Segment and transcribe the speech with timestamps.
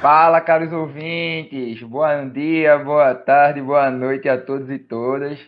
[0.00, 1.82] Fala, caros ouvintes.
[1.82, 5.38] Bom dia, boa tarde, boa noite a todos e todas.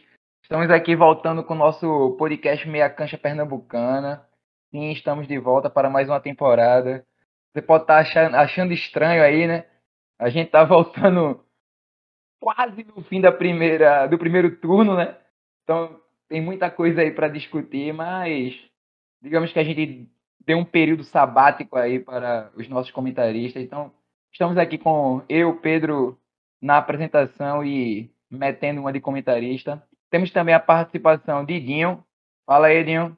[0.43, 4.29] Estamos aqui voltando com o nosso podcast Meia Cancha Pernambucana.
[4.71, 7.03] Sim, estamos de volta para mais uma temporada.
[7.51, 9.65] Você pode estar achando, achando estranho aí, né?
[10.19, 11.43] A gente tá voltando
[12.39, 15.17] quase no fim da primeira, do primeiro turno, né?
[15.65, 18.55] Então tem muita coisa aí para discutir, mas
[19.23, 20.11] digamos que a gente
[20.45, 23.63] deu um período sabático aí para os nossos comentaristas.
[23.63, 23.91] Então
[24.33, 26.19] Estamos aqui com eu, Pedro,
[26.59, 29.87] na apresentação e metendo uma de comentarista.
[30.11, 32.03] Temos também a participação de Dinho.
[32.47, 33.17] Fala aí, Dinho.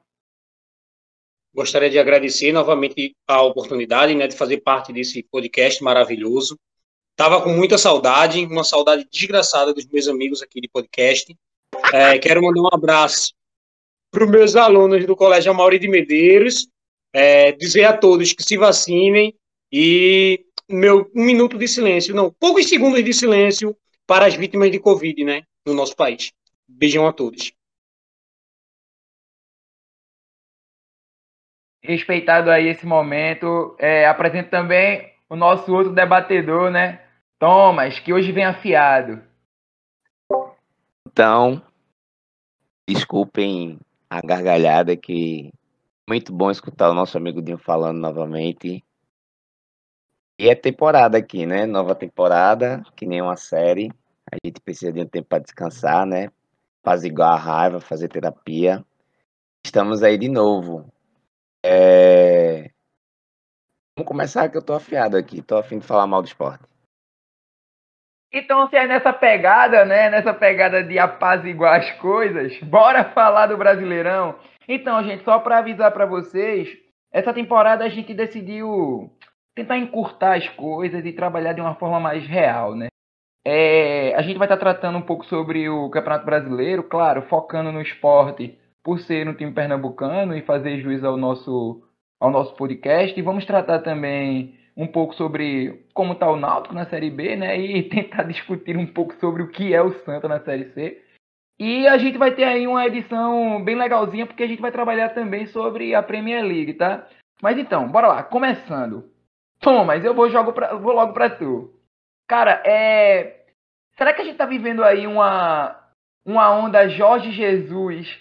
[1.53, 6.59] Gostaria de agradecer novamente a oportunidade né, de fazer parte desse podcast maravilhoso.
[7.11, 11.33] Estava com muita saudade, uma saudade desgraçada dos meus amigos aqui de podcast.
[11.93, 13.33] É, quero mandar um abraço
[14.11, 16.67] para os meus alunos do Colégio Amaury de Medeiros,
[17.13, 19.33] é, dizer a todos que se vacinem
[19.71, 23.75] e meu um minuto de silêncio, não, poucos segundos de silêncio
[24.07, 26.31] para as vítimas de Covid, né, no nosso país.
[26.67, 27.51] Beijão a todos.
[31.83, 37.05] Respeitado aí esse momento, é, apresento também o nosso outro debatedor, né,
[37.37, 39.21] Thomas, que hoje vem afiado.
[41.07, 41.61] Então,
[42.87, 45.51] desculpem a gargalhada que
[46.07, 48.83] muito bom escutar o nosso amigo Dinho falando novamente.
[50.37, 51.65] E é temporada aqui, né?
[51.65, 53.89] Nova temporada, que nem uma série.
[54.29, 56.29] A gente precisa de um tempo para descansar, né?
[56.83, 58.83] Fazer igual a raiva, fazer terapia.
[59.65, 60.91] Estamos aí de novo.
[61.65, 62.69] É...
[63.97, 66.65] Vamos começar que eu tô afiado aqui, tô afim de falar mal do esporte.
[68.31, 70.09] Então, se é nessa pegada, né?
[70.09, 74.37] Nessa pegada de apaziguar as coisas, bora falar do Brasileirão.
[74.67, 76.77] Então, gente, só para avisar para vocês,
[77.09, 79.09] essa temporada a gente decidiu
[79.55, 82.87] tentar encurtar as coisas e trabalhar de uma forma mais real, né?
[83.47, 87.81] É, a gente vai estar tratando um pouco sobre o Campeonato Brasileiro, claro, focando no
[87.81, 91.83] esporte por ser um time pernambucano e fazer juízo ao nosso,
[92.19, 93.17] ao nosso podcast.
[93.17, 97.57] E vamos tratar também um pouco sobre como está o Náutico na Série B, né?
[97.57, 101.01] E tentar discutir um pouco sobre o que é o Santa na Série C.
[101.57, 105.09] E a gente vai ter aí uma edição bem legalzinha, porque a gente vai trabalhar
[105.09, 107.07] também sobre a Premier League, tá?
[107.41, 109.14] Mas então, bora lá, começando.
[109.59, 111.73] Thomas, eu vou, jogo pra, vou logo pra tu.
[112.27, 113.45] Cara, é.
[113.97, 115.79] Será que a gente tá vivendo aí uma,
[116.25, 118.19] uma onda Jorge Jesus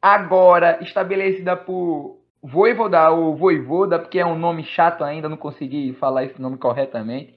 [0.00, 6.24] agora estabelecida por Voivoda ou Voivoda, porque é um nome chato ainda, não consegui falar
[6.24, 7.34] esse nome corretamente.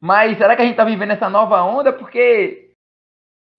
[0.00, 1.92] Mas será que a gente tá vivendo essa nova onda?
[1.92, 2.70] Porque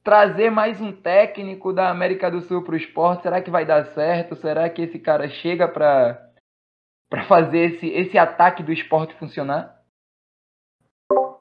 [0.04, 4.36] trazer mais um técnico da América do Sul pro esporte, será que vai dar certo?
[4.36, 6.31] Será que esse cara chega para
[7.12, 9.84] para fazer esse, esse ataque do esporte funcionar?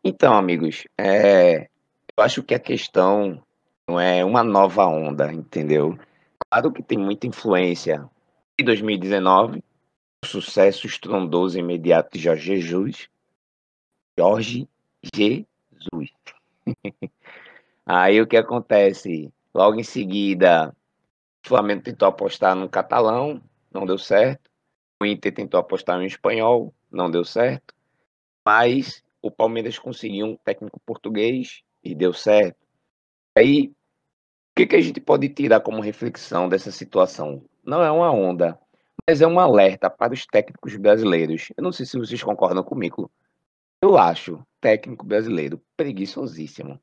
[0.02, 1.68] Então, amigos, é,
[2.16, 3.40] eu acho que a questão
[3.88, 5.96] não é uma nova onda, entendeu?
[6.50, 8.04] Claro que tem muita influência
[8.58, 9.62] em 2019,
[10.24, 13.08] o sucesso estrondoso imediato de Jorge Jesus.
[14.18, 14.68] Jorge
[15.14, 16.10] Jesus.
[17.86, 19.32] Aí o que acontece?
[19.54, 20.74] Logo em seguida,
[21.44, 23.40] o Flamengo tentou apostar no catalão,
[23.72, 24.49] não deu certo.
[25.00, 27.74] O Inter tentou apostar no espanhol, não deu certo.
[28.44, 32.58] Mas o Palmeiras conseguiu um técnico português e deu certo.
[33.36, 33.74] Aí, o
[34.56, 37.42] que, que a gente pode tirar como reflexão dessa situação?
[37.64, 38.58] Não é uma onda,
[39.08, 41.48] mas é um alerta para os técnicos brasileiros.
[41.56, 43.10] Eu não sei se vocês concordam comigo.
[43.80, 46.78] Eu acho técnico brasileiro preguiçosíssimo.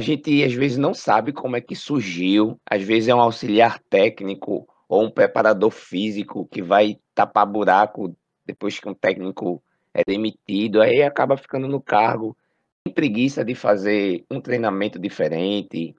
[0.00, 3.78] A gente às vezes não sabe como é que surgiu, às vezes é um auxiliar
[3.88, 8.16] técnico ou um preparador físico que vai tapar buraco
[8.46, 9.60] depois que um técnico
[9.92, 12.36] é demitido, aí acaba ficando no cargo,
[12.84, 15.96] tem preguiça de fazer um treinamento diferente,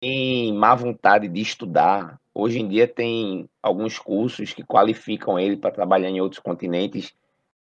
[0.00, 2.18] tem má vontade de estudar.
[2.32, 7.12] Hoje em dia tem alguns cursos que qualificam ele para trabalhar em outros continentes,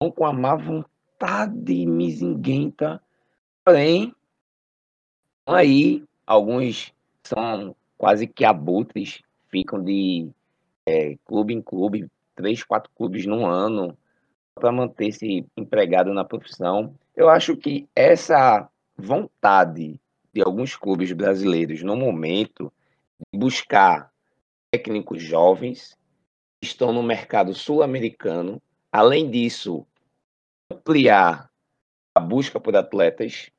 [0.00, 3.02] não com a má vontade mizinguenta,
[3.62, 4.14] porém,
[5.46, 9.20] aí alguns são quase que abutres,
[9.50, 10.30] ficam de
[10.86, 13.96] é, clube em clube, três, quatro clubes no ano,
[14.54, 16.94] para manter-se empregado na profissão.
[17.16, 20.00] Eu acho que essa vontade
[20.32, 22.72] de alguns clubes brasileiros no momento
[23.32, 24.12] de buscar
[24.70, 25.96] técnicos jovens
[26.60, 28.60] que estão no mercado sul-americano,
[28.92, 29.86] além disso,
[30.70, 31.50] ampliar
[32.14, 33.50] a busca por atletas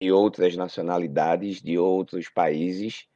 [0.00, 3.06] de outras nacionalidades, de outros países,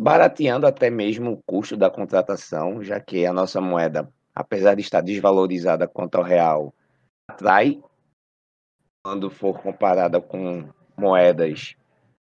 [0.00, 5.00] barateando até mesmo o custo da contratação, já que a nossa moeda, apesar de estar
[5.00, 6.74] desvalorizada quanto ao real,
[7.28, 7.80] atrai
[9.04, 11.76] quando for comparada com moedas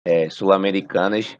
[0.06, 1.38] é, sul-americanas,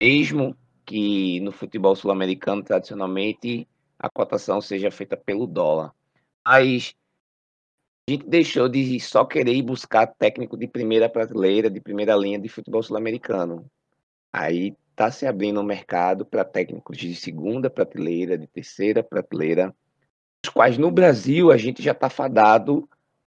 [0.00, 0.56] mesmo
[0.86, 3.68] que no futebol sul-americano, tradicionalmente,
[3.98, 5.92] a cotação seja feita pelo dólar.
[6.46, 6.94] Mas
[8.08, 12.38] a gente deixou de só querer ir buscar técnico de primeira prateleira, de primeira linha
[12.38, 13.70] de futebol sul-americano.
[14.32, 19.72] Aí está se abrindo um mercado para técnicos de segunda prateleira, de terceira prateleira,
[20.44, 22.88] os quais no Brasil a gente já está fadado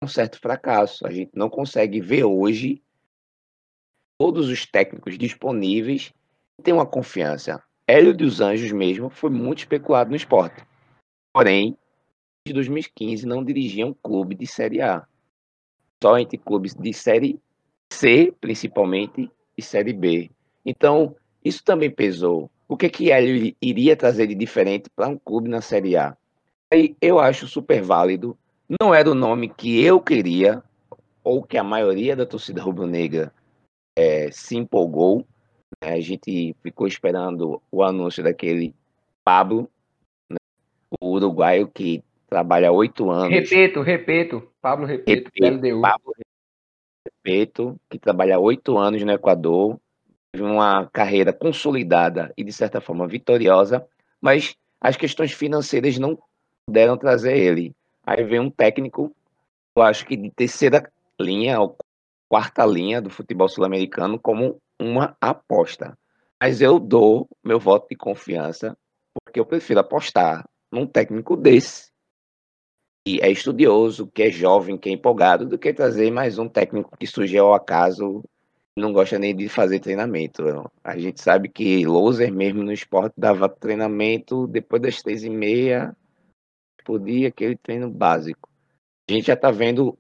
[0.01, 1.05] a um certo fracasso.
[1.05, 2.81] A gente não consegue ver hoje
[4.19, 6.11] todos os técnicos disponíveis
[6.63, 7.61] tem uma confiança.
[7.87, 10.65] Hélio dos Anjos mesmo foi muito especulado no esporte.
[11.31, 11.77] Porém,
[12.47, 15.05] de 2015 não dirigia um clube de Série A.
[16.03, 17.39] Só entre clubes de Série
[17.93, 20.31] C, principalmente, e Série B.
[20.65, 22.49] Então, isso também pesou.
[22.67, 26.15] O que que Hélio iria trazer de diferente para um clube na Série A?
[26.71, 28.38] Aí eu acho super válido.
[28.79, 30.63] Não era o nome que eu queria,
[31.23, 33.33] ou que a maioria da torcida rubro-negra
[33.97, 35.25] é, se empolgou.
[35.81, 38.73] A gente ficou esperando o anúncio daquele
[39.23, 39.69] Pablo,
[40.29, 40.38] né?
[40.99, 43.29] o uruguaio que trabalha há oito anos.
[43.29, 46.13] Repito, repito, Pablo Repeto, repito, Pablo
[47.05, 49.79] Repeto, que trabalha há oito anos no Equador,
[50.39, 53.85] uma carreira consolidada e, de certa forma, vitoriosa,
[54.21, 56.17] mas as questões financeiras não
[56.65, 57.75] puderam trazer ele.
[58.05, 59.13] Aí vem um técnico,
[59.75, 60.89] eu acho que de terceira
[61.19, 61.75] linha, ou
[62.29, 65.97] quarta linha do futebol sul-americano, como uma aposta.
[66.39, 68.75] Mas eu dou meu voto de confiança,
[69.23, 71.91] porque eu prefiro apostar num técnico desse,
[73.05, 76.95] que é estudioso, que é jovem, que é empolgado, do que trazer mais um técnico
[76.97, 78.23] que surgiu ao acaso
[78.77, 80.44] não gosta nem de fazer treinamento.
[80.83, 85.95] A gente sabe que loser mesmo no esporte dava treinamento depois das três e meia
[86.83, 88.50] por dia, aquele treino básico.
[89.09, 89.97] A gente já está vendo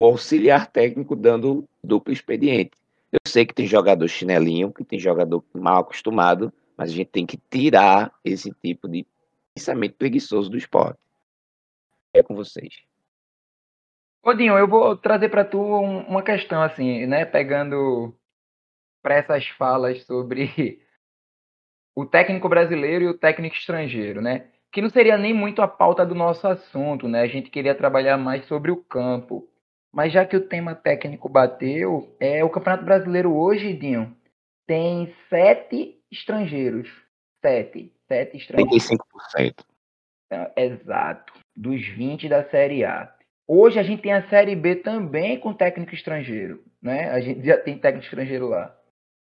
[0.00, 2.72] o auxiliar técnico dando duplo expediente.
[3.12, 7.26] Eu sei que tem jogador chinelinho, que tem jogador mal acostumado, mas a gente tem
[7.26, 9.06] que tirar esse tipo de
[9.54, 10.98] pensamento preguiçoso do esporte.
[12.14, 12.82] É com vocês.
[14.26, 18.12] Odinho, eu vou trazer para tu uma questão assim, né, pegando
[19.00, 20.82] para essas falas sobre
[21.94, 24.50] o técnico brasileiro e o técnico estrangeiro, né?
[24.72, 27.20] Que não seria nem muito a pauta do nosso assunto, né?
[27.20, 29.48] A gente queria trabalhar mais sobre o campo.
[29.94, 34.14] Mas já que o tema técnico bateu, é o Campeonato Brasileiro hoje, Dinho,
[34.66, 36.90] tem sete estrangeiros.
[37.40, 37.94] Sete.
[38.08, 38.88] Sete estrangeiros.
[39.36, 39.64] 35%.
[40.32, 41.32] É, exato.
[41.56, 43.15] Dos 20 da Série A.
[43.48, 47.10] Hoje a gente tem a Série B também com técnico estrangeiro, né?
[47.10, 48.76] A gente já tem técnico estrangeiro lá.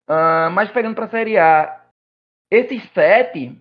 [0.10, 1.86] Uh, mas pegando para a Série A,
[2.50, 3.58] esses sete,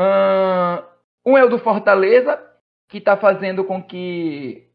[0.00, 0.82] uh,
[1.26, 2.42] um é o do Fortaleza,
[2.88, 4.66] que está fazendo com que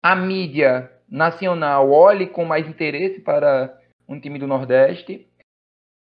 [0.00, 3.76] a mídia nacional olhe com mais interesse para
[4.08, 5.26] um time do Nordeste.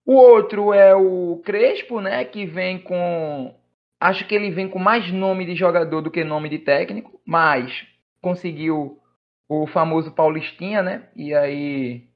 [0.04, 3.54] O outro é o Crespo, né, que vem com
[3.98, 7.86] acho que ele vem com mais nome de jogador do que nome de técnico, mas
[8.22, 9.00] conseguiu
[9.48, 11.08] o famoso Paulistinha, né?
[11.16, 12.08] E aí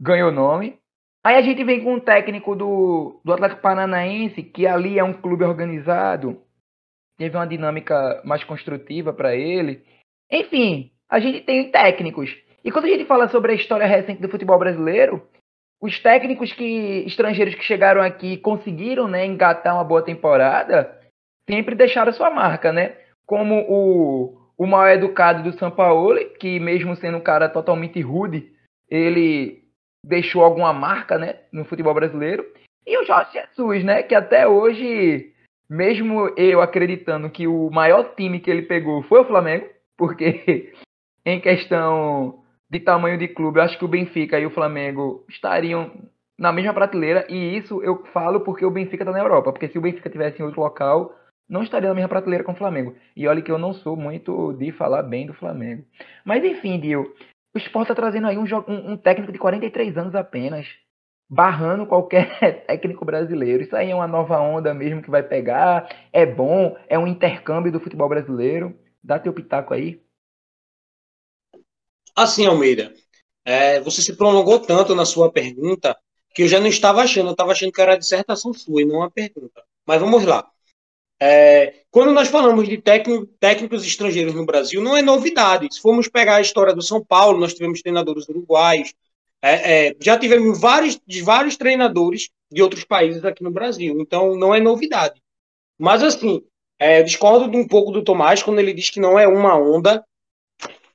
[0.00, 0.78] ganhou nome.
[1.24, 5.12] Aí a gente vem com um técnico do, do Atlético Paranaense, que ali é um
[5.12, 6.42] clube organizado,
[7.16, 9.84] teve uma dinâmica mais construtiva para ele.
[10.30, 12.34] Enfim, a gente tem técnicos.
[12.64, 15.28] E quando a gente fala sobre a história recente do futebol brasileiro,
[15.80, 20.98] os técnicos que estrangeiros que chegaram aqui conseguiram né, engatar uma boa temporada,
[21.48, 22.96] sempre deixaram sua marca, né?
[23.26, 28.52] Como o o mal educado do São Paulo, que mesmo sendo um cara totalmente rude,
[28.90, 29.62] ele
[30.04, 32.44] deixou alguma marca, né, no futebol brasileiro.
[32.84, 35.32] E o Jorge Jesus, né, que até hoje,
[35.70, 40.72] mesmo eu acreditando que o maior time que ele pegou foi o Flamengo, porque
[41.24, 45.92] em questão de tamanho de clube, eu acho que o Benfica e o Flamengo estariam
[46.38, 49.78] na mesma prateleira, e isso eu falo porque o Benfica está na Europa, porque se
[49.78, 51.14] o Benfica tivesse em outro local,
[51.48, 52.94] não estaria na mesma prateleira com o Flamengo.
[53.16, 55.84] E olha que eu não sou muito de falar bem do Flamengo.
[56.24, 57.14] Mas enfim, Dio,
[57.54, 60.66] o Sport está trazendo aí um, um, um, técnico de 43 anos apenas,
[61.28, 63.62] barrando qualquer técnico brasileiro.
[63.62, 65.88] Isso aí é uma nova onda mesmo que vai pegar.
[66.12, 68.78] É bom, é um intercâmbio do futebol brasileiro.
[69.02, 70.02] Dá teu pitaco aí.
[72.14, 72.92] Assim, Almeida,
[73.44, 75.96] é, você se prolongou tanto na sua pergunta
[76.34, 78.96] que eu já não estava achando, eu estava achando que era dissertação sua e não
[78.96, 79.64] uma pergunta.
[79.86, 80.50] Mas vamos lá.
[81.20, 85.68] É, quando nós falamos de técnico, técnicos estrangeiros no Brasil, não é novidade.
[85.72, 88.94] Se formos pegar a história do São Paulo, nós tivemos treinadores uruguaios,
[89.42, 94.54] é, é, já tivemos vários, vários treinadores de outros países aqui no Brasil, então não
[94.54, 95.20] é novidade.
[95.78, 96.42] Mas assim,
[96.78, 100.04] é, discordo um pouco do Tomás quando ele diz que não é uma onda.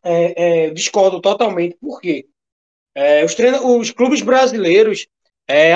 [0.03, 1.77] é, é, discordo totalmente.
[1.79, 2.27] Por quê?
[2.95, 3.35] É, os,
[3.79, 5.07] os clubes brasileiros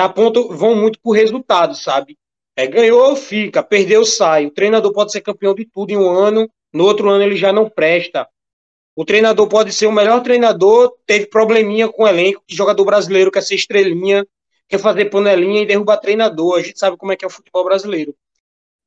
[0.02, 2.16] apontam, vão muito por resultado, sabe?
[2.58, 4.46] É, ganhou, fica, perdeu, sai.
[4.46, 7.52] O treinador pode ser campeão de tudo em um ano, no outro ano ele já
[7.52, 8.28] não presta.
[8.96, 13.30] O treinador pode ser o melhor treinador, teve probleminha com o elenco, que jogador brasileiro
[13.30, 14.26] quer ser estrelinha,
[14.68, 16.58] quer fazer panelinha e derrubar treinador.
[16.58, 18.12] A gente sabe como é que é o futebol brasileiro.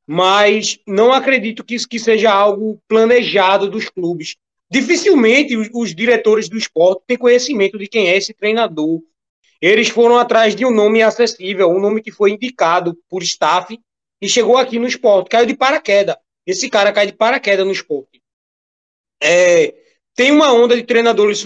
[0.06, 4.36] Mas não acredito que isso que seja algo planejado dos clubes.
[4.70, 9.00] Dificilmente os, os diretores do esporte têm conhecimento de quem é esse treinador.
[9.62, 13.80] Eles foram atrás de um nome acessível, um nome que foi indicado por staff
[14.20, 15.30] e chegou aqui no esporte.
[15.30, 16.15] Caiu de paraquedas.
[16.46, 18.22] Esse cara cai de paraquedas no esporte.
[19.22, 19.75] É,
[20.15, 21.44] tem uma onda de treinadores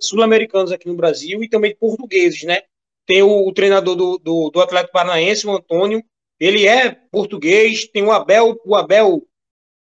[0.00, 2.62] sul-americanos aqui no Brasil e também portugueses, né?
[3.06, 6.04] Tem o, o treinador do, do, do, Atlético Paranaense, o Antônio,
[6.38, 7.86] ele é português.
[7.86, 9.26] Tem o Abel, o Abel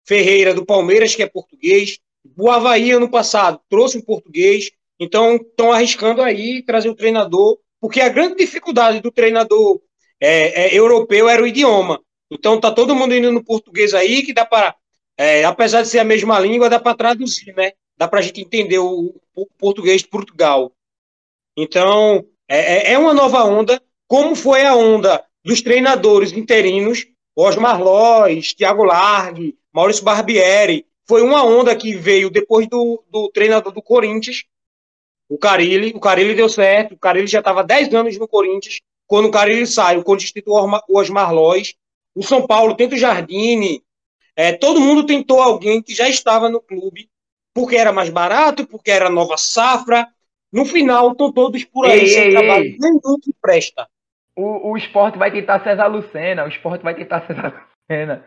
[0.07, 1.99] Ferreira do Palmeiras, que é português.
[2.37, 4.71] O Havaí, ano passado, trouxe um português.
[5.03, 9.81] Então, estão arriscando aí trazer o treinador, porque a grande dificuldade do treinador
[10.21, 12.01] é, é, europeu era o idioma.
[12.31, 14.77] Então, tá todo mundo indo no português aí, que dá para,
[15.19, 17.73] é, apesar de ser a mesma língua, dá para traduzir, né?
[17.97, 20.71] Dá para a gente entender o, o, português de Portugal.
[21.57, 27.83] Então, é, é, é uma nova onda, como foi a onda dos treinadores interinos, Osmar
[27.83, 30.87] Lois, Thiago Largue, Maurício Barbieri.
[31.09, 34.45] Foi uma onda que veio depois do, do treinador do Corinthians,
[35.33, 35.93] o Carilli.
[35.95, 38.81] O Carilli deu certo, o Carilli já estava 10 anos no Corinthians.
[39.07, 41.75] Quando o Carilli sai, o Corinthians tenta o Osmar Lois.
[42.15, 43.83] O São Paulo tenta o Jardine.
[44.37, 47.09] É, todo mundo tentou alguém que já estava no clube,
[47.55, 50.07] porque era mais barato, porque era nova safra.
[50.53, 52.77] No final, estão todos por aí, ei, sem ei, trabalho ei.
[52.79, 53.89] nenhum que presta.
[54.37, 58.27] O, o esporte vai tentar César Lucena, o esporte vai tentar César Lucena.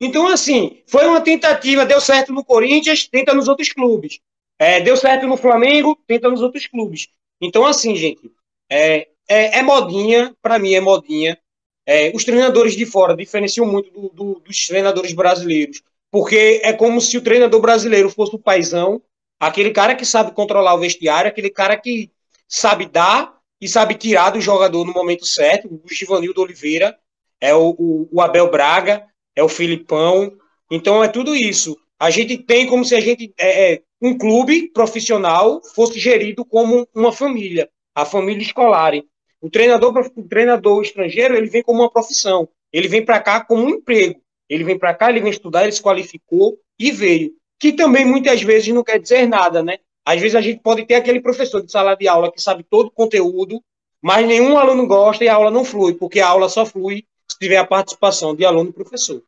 [0.00, 4.20] Então, assim, foi uma tentativa, deu certo no Corinthians, tenta nos outros clubes.
[4.62, 7.08] É, deu certo no Flamengo, tenta nos outros clubes.
[7.40, 8.30] Então, assim, gente,
[8.70, 11.36] é, é, é modinha, para mim é modinha.
[11.84, 17.00] É, os treinadores de fora diferenciam muito do, do, dos treinadores brasileiros, porque é como
[17.00, 19.02] se o treinador brasileiro fosse o paizão,
[19.40, 22.12] aquele cara que sabe controlar o vestiário, aquele cara que
[22.46, 25.66] sabe dar e sabe tirar do jogador no momento certo.
[25.84, 26.96] O Givanildo Oliveira,
[27.40, 29.04] é o, o, o Abel Braga,
[29.34, 30.32] é o Filipão.
[30.70, 31.76] Então é tudo isso.
[32.02, 36.84] A gente tem como se a gente é, é, um clube profissional fosse gerido como
[36.92, 38.92] uma família, a família escolar.
[39.40, 42.48] O treinador, o treinador estrangeiro, ele vem como uma profissão.
[42.72, 44.20] Ele vem para cá como um emprego.
[44.48, 47.34] Ele vem para cá, ele vem estudar, ele se qualificou e veio.
[47.56, 49.78] Que também muitas vezes não quer dizer nada, né?
[50.04, 52.88] Às vezes a gente pode ter aquele professor de sala de aula que sabe todo
[52.88, 53.62] o conteúdo,
[54.02, 57.38] mas nenhum aluno gosta e a aula não flui, porque a aula só flui se
[57.38, 59.22] tiver a participação de aluno e professor.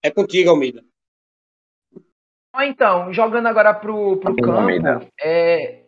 [0.00, 0.84] É contigo, Almeida.
[2.62, 5.10] Então, jogando agora pro, pro campo.
[5.20, 5.84] É...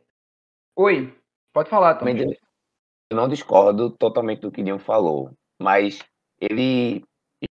[0.74, 1.16] Oi,
[1.52, 2.06] pode falar, Tom.
[2.08, 5.30] Eu não discordo totalmente do que Dinho falou,
[5.60, 6.00] mas
[6.40, 7.04] ele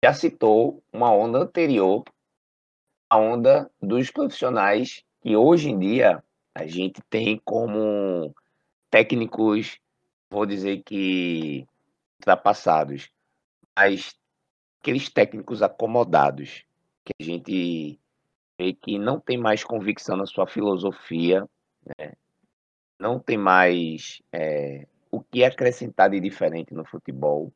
[0.03, 2.03] já citou uma onda anterior,
[3.09, 6.21] a onda dos profissionais que hoje em dia
[6.53, 8.35] a gente tem como
[8.89, 9.79] técnicos,
[10.29, 11.65] vou dizer que
[12.19, 13.09] ultrapassados,
[13.77, 14.13] mas
[14.81, 16.65] aqueles técnicos acomodados,
[17.03, 17.99] que a gente
[18.81, 21.47] que não tem mais convicção na sua filosofia,
[21.99, 22.13] né?
[22.99, 27.51] não tem mais é, o que acrescentar de diferente no futebol.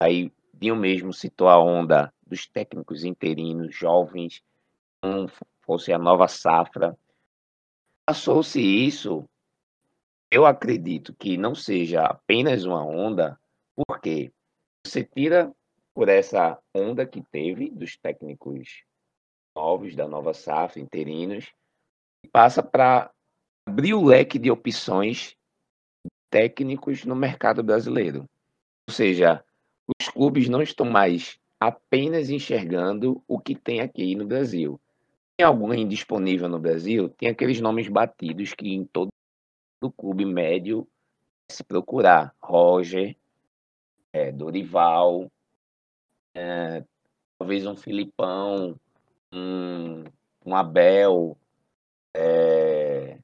[0.00, 4.42] Aí Dinho mesmo citou a onda dos técnicos interinos, jovens,
[5.00, 5.30] como
[5.62, 6.96] fosse a nova safra,
[8.08, 9.28] Passou-se isso,
[10.30, 13.38] eu acredito que não seja apenas uma onda,
[13.76, 14.32] porque
[14.82, 15.54] você tira
[15.92, 18.82] por essa onda que teve dos técnicos
[19.58, 21.52] novos, da nova safra, interinos,
[22.24, 23.10] e passa para
[23.66, 25.34] abrir o leque de opções
[26.30, 28.28] técnicos no mercado brasileiro.
[28.88, 29.44] Ou seja,
[30.00, 34.80] os clubes não estão mais apenas enxergando o que tem aqui no Brasil
[35.38, 39.08] tem alguém disponível no Brasil, tem aqueles nomes batidos que em todo
[39.80, 40.84] o clube médio
[41.48, 42.34] se procurar.
[42.42, 43.16] Roger,
[44.12, 45.30] é, Dorival,
[46.34, 46.82] é,
[47.38, 48.74] talvez um Filipão,
[49.32, 50.04] um,
[50.44, 51.36] um Abel,
[52.14, 53.18] é,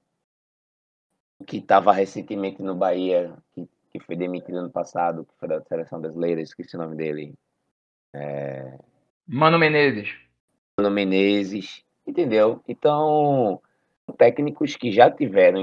[1.47, 6.01] que estava recentemente no Bahia, que, que foi demitido ano passado, que foi da seleção
[6.01, 7.35] brasileira, esqueci o nome dele.
[8.15, 8.79] É...
[9.27, 10.15] Mano Menezes.
[10.79, 11.85] Mano Menezes.
[12.07, 12.63] Entendeu?
[12.69, 13.61] Então,
[14.19, 15.59] técnicos que já tiveram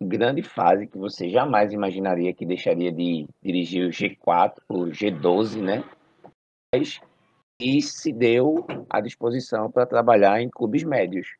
[0.00, 5.60] em grande fase, que você jamais imaginaria que deixaria de dirigir o G4, o G12,
[5.62, 5.84] né?
[6.74, 7.00] Mas
[7.58, 11.36] e se deu à disposição para trabalhar em clubes médios.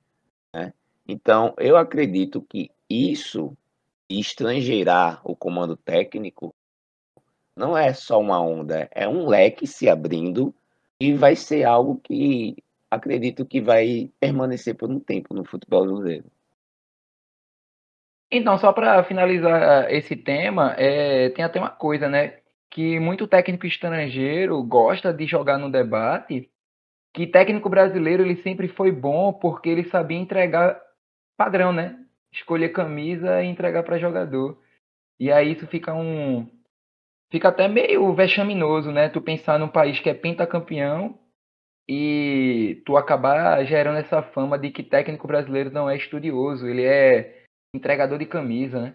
[0.54, 0.72] Né?
[1.06, 3.56] Então, eu acredito que isso,
[4.08, 6.54] estrangeirar o comando técnico,
[7.56, 10.54] não é só uma onda, é um leque se abrindo
[10.98, 12.56] e vai ser algo que
[12.90, 16.24] acredito que vai permanecer por um tempo no futebol brasileiro.
[18.30, 22.38] Então, só para finalizar esse tema, é, tem até uma coisa, né?
[22.74, 26.50] Que muito técnico estrangeiro gosta de jogar no debate
[27.14, 30.80] que técnico brasileiro ele sempre foi bom porque ele sabia entregar
[31.36, 32.04] padrão, né?
[32.32, 34.60] Escolher camisa e entregar para jogador.
[35.20, 36.50] E aí isso fica um
[37.30, 39.08] fica até meio vexaminoso, né?
[39.08, 41.16] Tu pensar num país que é pentacampeão
[41.88, 47.44] e tu acabar gerando essa fama de que técnico brasileiro não é estudioso, ele é
[47.72, 48.94] entregador de camisa, né?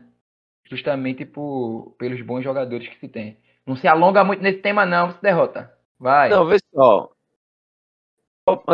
[0.69, 3.37] Justamente por, pelos bons jogadores que se tem.
[3.69, 5.71] Não se alonga muito nesse tema não, se derrota.
[5.99, 6.27] Vai.
[6.27, 7.11] Não, vê só.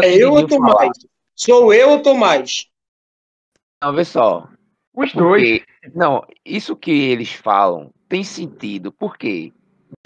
[0.02, 0.98] É eu ou Tomás?
[1.36, 2.72] Sou eu ou Tomás?
[3.84, 4.48] Não, vê só.
[4.96, 5.66] Os dois.
[5.94, 9.52] Não, isso que eles falam tem sentido, porque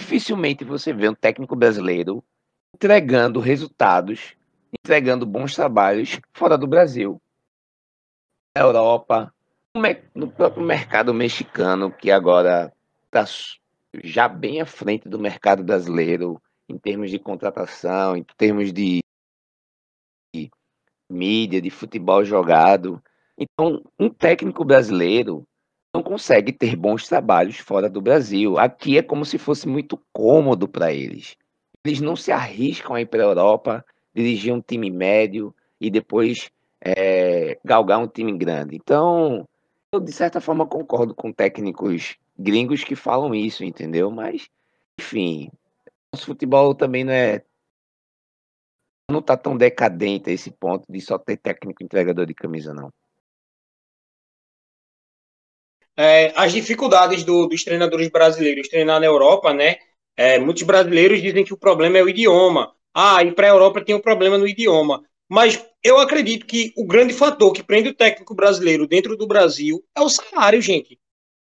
[0.00, 2.20] dificilmente você vê um técnico brasileiro
[2.74, 4.34] entregando resultados,
[4.76, 7.22] entregando bons trabalhos fora do Brasil.
[8.56, 9.32] Na Europa,
[10.16, 12.72] no próprio mercado mexicano, que agora
[13.04, 13.24] está
[14.02, 19.00] já bem à frente do mercado brasileiro em termos de contratação, em termos de
[21.10, 23.02] mídia, de futebol jogado.
[23.36, 25.44] Então, um técnico brasileiro
[25.92, 28.58] não consegue ter bons trabalhos fora do Brasil.
[28.58, 31.36] Aqui é como se fosse muito cômodo para eles.
[31.84, 36.50] Eles não se arriscam a ir para a Europa, dirigir um time médio e depois
[36.80, 38.76] é, galgar um time grande.
[38.76, 39.48] Então,
[39.92, 44.10] eu de certa forma concordo com técnicos gringos que falam isso, entendeu?
[44.10, 44.48] Mas,
[44.98, 45.50] enfim,
[46.12, 47.44] nosso futebol também não é
[49.10, 52.92] não está tão decadente a esse ponto de só ter técnico entregador de camisa, não.
[55.96, 59.78] É, as dificuldades do, dos treinadores brasileiros treinar na Europa, né?
[60.16, 62.72] É, muitos brasileiros dizem que o problema é o idioma.
[62.94, 65.02] Ah, e para a Europa tem um problema no idioma.
[65.28, 69.84] Mas eu acredito que o grande fator que prende o técnico brasileiro dentro do Brasil
[69.94, 70.99] é o salário, gente.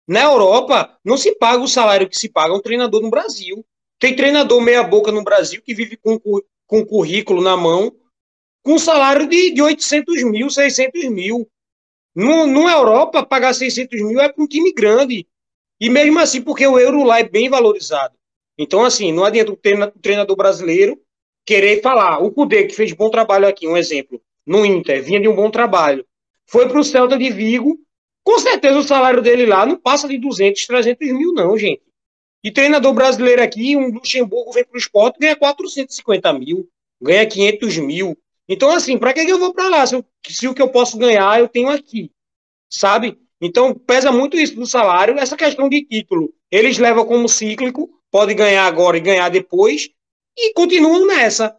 [0.10, 3.64] Na Europa, não se paga o salário que se paga um treinador no Brasil.
[4.00, 6.20] Tem treinador meia-boca no Brasil que vive com,
[6.66, 7.96] com currículo na mão,
[8.64, 11.48] com salário de, de 800 mil, 600 mil.
[12.16, 15.28] No, no Europa, pagar 600 mil é para um time grande.
[15.80, 18.16] E mesmo assim, porque o euro lá é bem valorizado.
[18.58, 21.00] Então, assim, não adianta o treinador brasileiro
[21.46, 22.18] querer falar.
[22.18, 25.52] O Cudê, que fez bom trabalho aqui, um exemplo, no Inter, vinha de um bom
[25.52, 26.04] trabalho.
[26.48, 27.78] Foi para o Celta de Vigo.
[28.24, 31.82] Com certeza o salário dele lá não passa de 200, 300 mil, não, gente.
[32.44, 36.70] E treinador brasileiro aqui, um Luxemburgo vem para o esporte ganha 450 mil,
[37.02, 38.18] ganha 500 mil.
[38.48, 39.86] Então, assim, para que, eu vou para lá?
[39.86, 42.12] Se, eu, se, o que eu posso ganhar eu tenho aqui,
[42.70, 43.18] sabe?
[43.42, 46.34] Então, pesa muito isso do salário, essa questão de título.
[46.50, 49.90] Eles levam como cíclico, pode ganhar agora e ganhar depois,
[50.38, 51.56] e continuam nessa.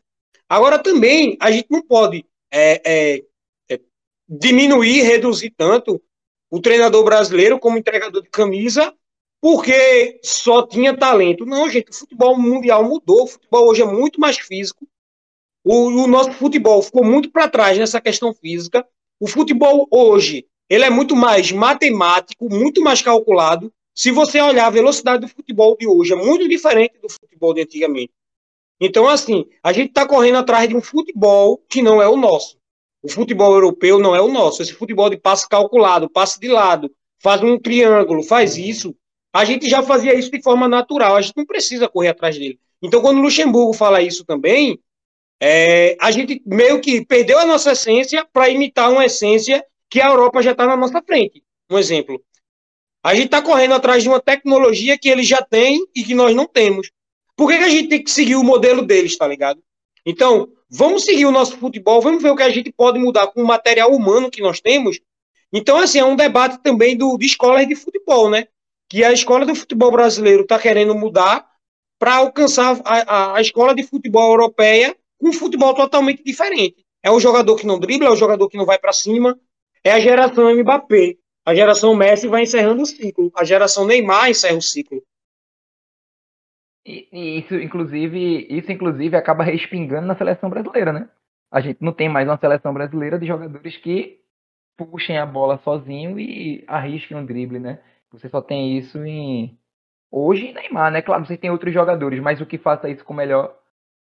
[0.48, 3.24] Agora, também, a gente não pode é, é,
[3.70, 3.80] é,
[4.28, 6.02] diminuir, reduzir tanto
[6.50, 8.92] o treinador brasileiro como entregador de camisa
[9.40, 11.46] porque só tinha talento.
[11.46, 13.24] Não, gente, o futebol mundial mudou.
[13.24, 14.86] O futebol hoje é muito mais físico.
[15.64, 18.86] O, o nosso futebol ficou muito para trás nessa questão física.
[19.18, 23.72] O futebol hoje ele é muito mais matemático, muito mais calculado.
[23.94, 27.62] Se você olhar a velocidade do futebol de hoje, é muito diferente do futebol de
[27.62, 28.12] antigamente.
[28.80, 32.56] Então, assim, a gente está correndo atrás de um futebol que não é o nosso.
[33.02, 34.62] O futebol europeu não é o nosso.
[34.62, 36.90] Esse futebol de passe calculado, passe de lado,
[37.22, 38.94] faz um triângulo, faz isso.
[39.32, 42.58] A gente já fazia isso de forma natural, a gente não precisa correr atrás dele.
[42.82, 44.78] Então, quando o Luxemburgo fala isso também,
[45.40, 50.08] é, a gente meio que perdeu a nossa essência para imitar uma essência que a
[50.08, 51.42] Europa já está na nossa frente.
[51.70, 52.22] Um exemplo.
[53.02, 56.34] A gente está correndo atrás de uma tecnologia que eles já têm e que nós
[56.34, 56.90] não temos.
[57.34, 59.62] Por que, que a gente tem que seguir o modelo deles, tá ligado?
[60.04, 63.42] Então, vamos seguir o nosso futebol, vamos ver o que a gente pode mudar com
[63.42, 65.00] o material humano que nós temos.
[65.52, 68.46] Então, assim, é um debate também do, de escolas de futebol, né?
[68.90, 71.48] que a escola do futebol brasileiro está querendo mudar
[71.96, 76.84] para alcançar a, a, a, escola de futebol europeia com um futebol totalmente diferente.
[77.00, 79.38] É o jogador que não dribla, é o jogador que não vai para cima,
[79.84, 81.14] é a geração Mbappé.
[81.46, 85.02] A geração Messi vai encerrando o ciclo, a geração Neymar encerra o ciclo.
[87.12, 91.08] E, isso, inclusive, isso, inclusive, acaba respingando na seleção brasileira, né?
[91.50, 94.20] A gente não tem mais uma seleção brasileira de jogadores que
[94.76, 97.80] puxem a bola sozinho e arrisquem um drible, né?
[98.12, 99.58] Você só tem isso em.
[100.10, 101.02] Hoje em Neymar, né?
[101.02, 103.56] Claro, você tem outros jogadores, mas o que faça isso com melhor.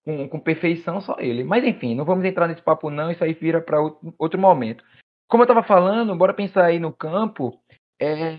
[0.04, 1.44] Com, com perfeição, só ele.
[1.44, 3.12] Mas enfim, não vamos entrar nesse papo, não.
[3.12, 4.84] Isso aí vira para outro, outro momento.
[5.28, 7.60] como eu estava falando, bora pensar aí no campo.
[8.00, 8.38] É,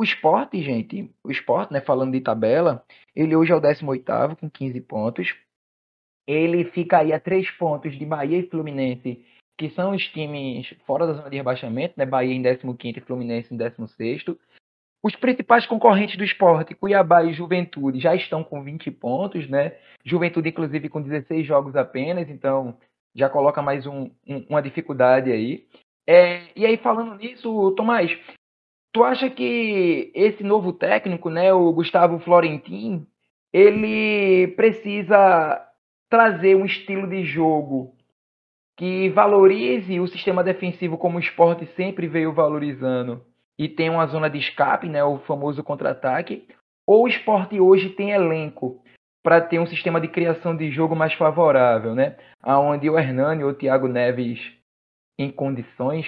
[0.00, 2.82] o esporte, gente, o esporte, né, falando de tabela,
[3.14, 5.36] ele hoje é o 18 com 15 pontos.
[6.26, 9.22] Ele fica aí a 3 pontos de Bahia e Fluminense,
[9.58, 12.06] que são os times fora da zona de rebaixamento, né?
[12.06, 14.24] Bahia em 15 e Fluminense em 16
[15.02, 19.76] os principais concorrentes do esporte, Cuiabá e Juventude, já estão com 20 pontos, né?
[20.02, 22.78] Juventude, inclusive, com 16 jogos apenas, então
[23.14, 25.66] já coloca mais um, um, uma dificuldade aí.
[26.06, 28.10] É, e aí, falando nisso, Tomás,
[28.92, 33.06] tu acha que esse novo técnico, né, o Gustavo Florentin,
[33.52, 35.66] ele precisa
[36.08, 37.94] trazer um estilo de jogo
[38.76, 43.24] que valorize o sistema defensivo como o esporte sempre veio valorizando?
[43.60, 46.48] e tem uma zona de escape, né, o famoso contra-ataque,
[46.86, 48.82] ou o esporte hoje tem elenco
[49.22, 52.16] para ter um sistema de criação de jogo mais favorável, né?
[52.42, 54.40] Onde o Hernani ou o Thiago Neves
[55.18, 56.06] em condições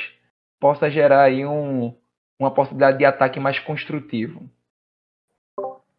[0.58, 1.94] possa gerar aí um,
[2.38, 4.48] uma possibilidade de ataque mais construtivo.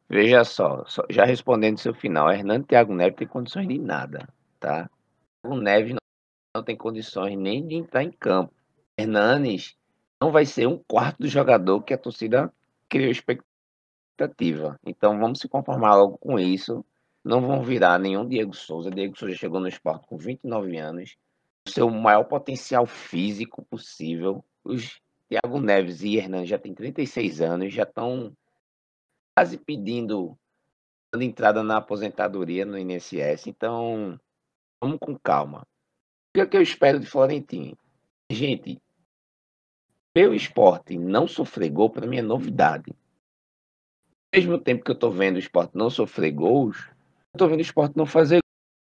[0.10, 4.28] Veja só, só já respondendo seu final, Hernani e Thiago Neves tem condições de nada,
[4.60, 4.90] tá?
[5.44, 6.00] O Neves não,
[6.56, 8.54] não tem condições nem de entrar em campo.
[8.98, 9.76] Hernanes
[10.22, 12.54] não vai ser um quarto do jogador que a torcida
[12.88, 14.80] criou expectativa.
[14.86, 16.86] Então vamos se conformar logo com isso.
[17.24, 18.92] Não vão virar nenhum Diego Souza.
[18.92, 21.18] Diego Souza chegou no esporte com 29 anos,
[21.68, 24.46] o seu maior potencial físico possível.
[24.64, 28.36] Os Thiago Neves e Hernan já têm 36 anos, já estão
[29.36, 30.38] quase pedindo
[31.16, 33.48] entrada na aposentadoria no INSS.
[33.48, 34.20] Então,
[34.82, 35.62] vamos com calma.
[35.62, 35.66] O
[36.36, 37.78] que, é que eu espero de Florentino?
[38.32, 38.82] Gente,
[40.16, 42.92] ver o esporte não sofrer gol, para mim é novidade.
[44.34, 47.60] Ao mesmo tempo que eu estou vendo o esporte não sofrer gols, eu estou vendo
[47.60, 48.40] o esporte não fazer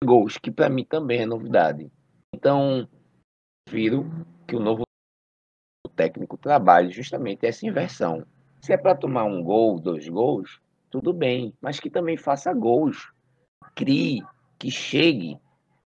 [0.05, 1.91] gols, que para mim também é novidade.
[2.35, 2.89] Então,
[3.65, 4.05] prefiro
[4.47, 4.83] que o novo
[5.91, 8.25] técnico trabalhe justamente essa inversão.
[8.61, 13.13] Se é para tomar um gol, dois gols, tudo bem, mas que também faça gols.
[13.75, 14.23] Crie,
[14.59, 15.39] que chegue.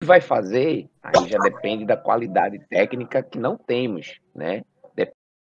[0.01, 4.63] Que vai fazer, aí já depende da qualidade técnica que não temos, né?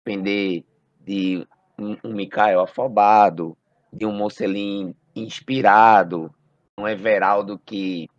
[0.03, 0.65] depender
[0.99, 1.47] de
[1.79, 3.57] um, um Mikael afobado,
[3.91, 6.33] de um Mocelin inspirado,
[6.77, 8.09] um Everaldo que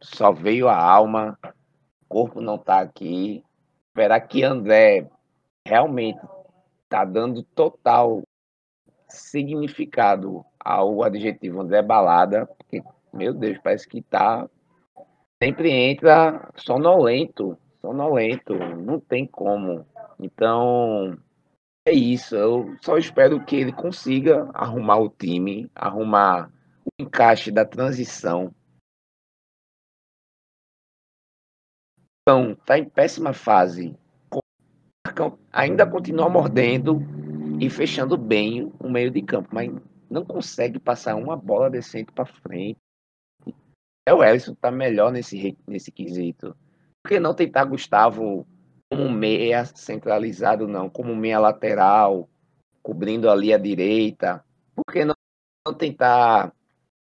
[0.00, 3.42] só veio a alma, o corpo não está aqui.
[3.88, 5.08] Esperar que André
[5.66, 6.20] realmente
[6.84, 8.22] está dando total
[9.08, 14.48] significado ao adjetivo André Balada, porque, meu Deus, parece que está
[15.42, 19.86] sempre entra sonolento, sonolento, não tem como.
[20.18, 21.18] Então,
[21.86, 26.50] é isso, eu só espero que ele consiga arrumar o time, arrumar
[26.84, 28.54] o encaixe da transição.
[32.22, 33.98] Então, está em péssima fase.
[35.52, 37.00] Ainda continua mordendo
[37.60, 39.70] e fechando bem o meio de campo, mas
[40.10, 42.78] não consegue passar uma bola decente para frente.
[44.06, 46.56] É o Ellison está melhor nesse, nesse quesito.
[47.02, 48.46] Por que não tentar Gustavo
[48.90, 52.28] como meia centralizado, não, como meia lateral,
[52.82, 54.44] cobrindo ali a direita.
[54.74, 55.14] Por que não,
[55.66, 56.52] não tentar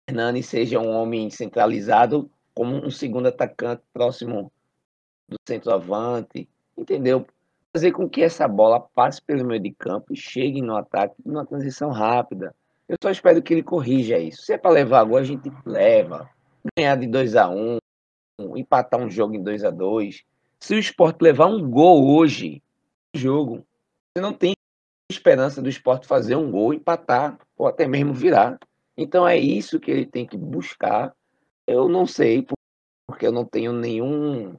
[0.08, 4.52] Hernani seja um homem centralizado como um segundo atacante próximo
[5.28, 6.47] do centroavante,
[6.78, 7.26] entendeu?
[7.75, 11.45] Fazer com que essa bola passe pelo meio de campo e chegue no ataque numa
[11.45, 12.53] transição rápida.
[12.88, 14.41] Eu só espero que ele corrija isso.
[14.41, 16.29] Se é para levar agora, a gente leva.
[16.77, 17.77] Ganhar de 2 a 1
[18.39, 20.25] um, empatar um jogo em 2 a 2
[20.62, 22.62] se o esporte levar um gol hoje,
[23.15, 23.65] jogo,
[24.13, 24.53] você não tem
[25.12, 28.60] esperança do esporte fazer um gol, empatar, ou até mesmo virar.
[28.95, 31.13] Então é isso que ele tem que buscar.
[31.65, 32.45] Eu não sei,
[33.07, 34.55] porque eu não tenho nenhum,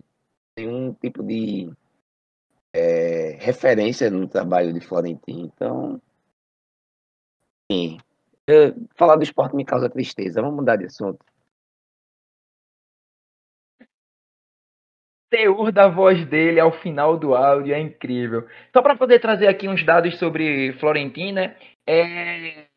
[0.58, 1.72] nenhum tipo de
[2.72, 5.52] é, referência no trabalho de Florentino.
[5.54, 6.00] Então,
[7.70, 7.98] sim,
[8.96, 10.40] falar do esporte me causa tristeza.
[10.40, 11.24] Vamos mudar de assunto.
[15.32, 18.46] teor da voz dele ao final do áudio é incrível.
[18.70, 21.56] Só para poder trazer aqui uns dados sobre Florentina,
[21.86, 22.68] é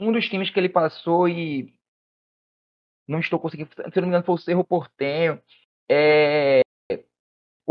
[0.00, 1.74] um dos times que ele passou e
[3.06, 5.42] não estou conseguindo, se não me engano, foi o Cerro Portenho.
[5.90, 6.62] É...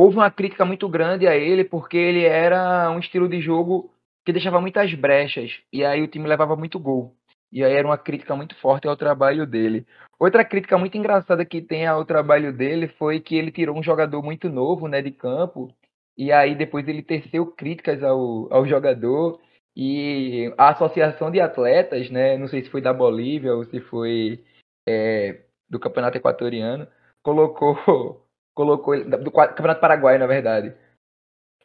[0.02, 3.92] Houve uma crítica muito grande a ele porque ele era um estilo de jogo
[4.26, 7.14] que deixava muitas brechas e aí o time levava muito gol.
[7.52, 9.86] E aí era uma crítica muito forte ao trabalho dele.
[10.18, 14.24] Outra crítica muito engraçada que tem ao trabalho dele foi que ele tirou um jogador
[14.24, 15.70] muito novo, né, de campo,
[16.18, 19.42] e aí depois ele teceu críticas ao, ao jogador
[19.76, 24.46] e a associação de atletas, né, não sei se foi da Bolívia ou se foi
[24.88, 26.88] é, do Campeonato Equatoriano,
[27.22, 28.29] colocou
[28.60, 30.76] colocou do Campeonato Paraguai, na verdade,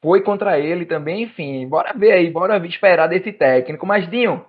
[0.00, 1.66] foi contra ele também, enfim.
[1.66, 3.85] Bora ver aí, bora esperar desse técnico.
[3.85, 4.46] Mas, Dinho,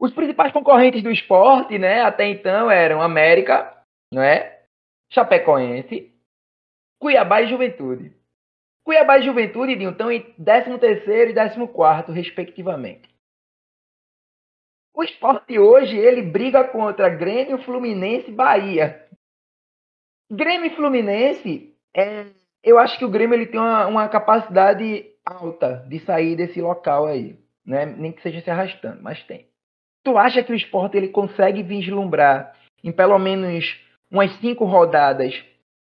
[0.00, 3.70] os principais concorrentes do esporte, né, até então eram América,
[4.10, 4.62] não é?
[5.12, 6.10] Chapecoense,
[6.98, 8.16] Cuiabá e Juventude.
[8.82, 13.10] Cuiabá e Juventude, Dinho, estão em 13º e 14º, respectivamente.
[14.94, 19.06] O esporte hoje, ele briga contra Grêmio, Fluminense e Bahia.
[20.30, 22.26] Grêmio e Fluminense, é,
[22.62, 27.06] eu acho que o Grêmio ele tem uma, uma capacidade alta de sair desse local
[27.06, 27.38] aí.
[27.64, 27.86] Né?
[27.86, 29.48] Nem que seja se arrastando, mas tem.
[30.04, 33.78] Tu acha que o esporte ele consegue vislumbrar em pelo menos
[34.10, 35.34] umas cinco rodadas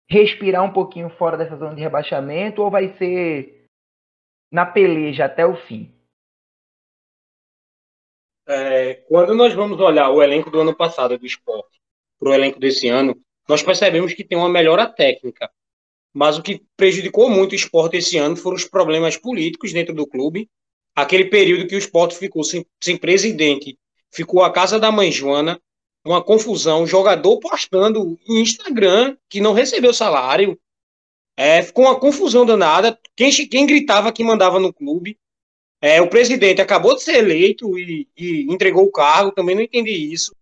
[0.10, 3.66] respirar um pouquinho fora dessa zona de rebaixamento ou vai ser
[4.52, 5.92] na peleja até o fim?
[8.48, 11.82] É, quando nós vamos olhar o elenco do ano passado do esporte
[12.20, 13.16] para o elenco desse ano,
[13.48, 15.50] nós percebemos que tem uma melhora técnica.
[16.14, 20.06] Mas o que prejudicou muito o esporte esse ano foram os problemas políticos dentro do
[20.06, 20.50] clube.
[20.96, 23.78] Aquele período que o esporte ficou sem, sem presidente,
[24.12, 25.60] ficou a casa da mãe Joana,
[26.06, 30.60] uma confusão, jogador postando em Instagram que não recebeu salário.
[31.36, 32.98] É, ficou uma confusão danada.
[33.16, 35.18] Quem, quem gritava que mandava no clube.
[35.82, 39.92] É, o presidente acabou de ser eleito e, e, entregou o cargo, também não entendi
[39.92, 40.34] isso.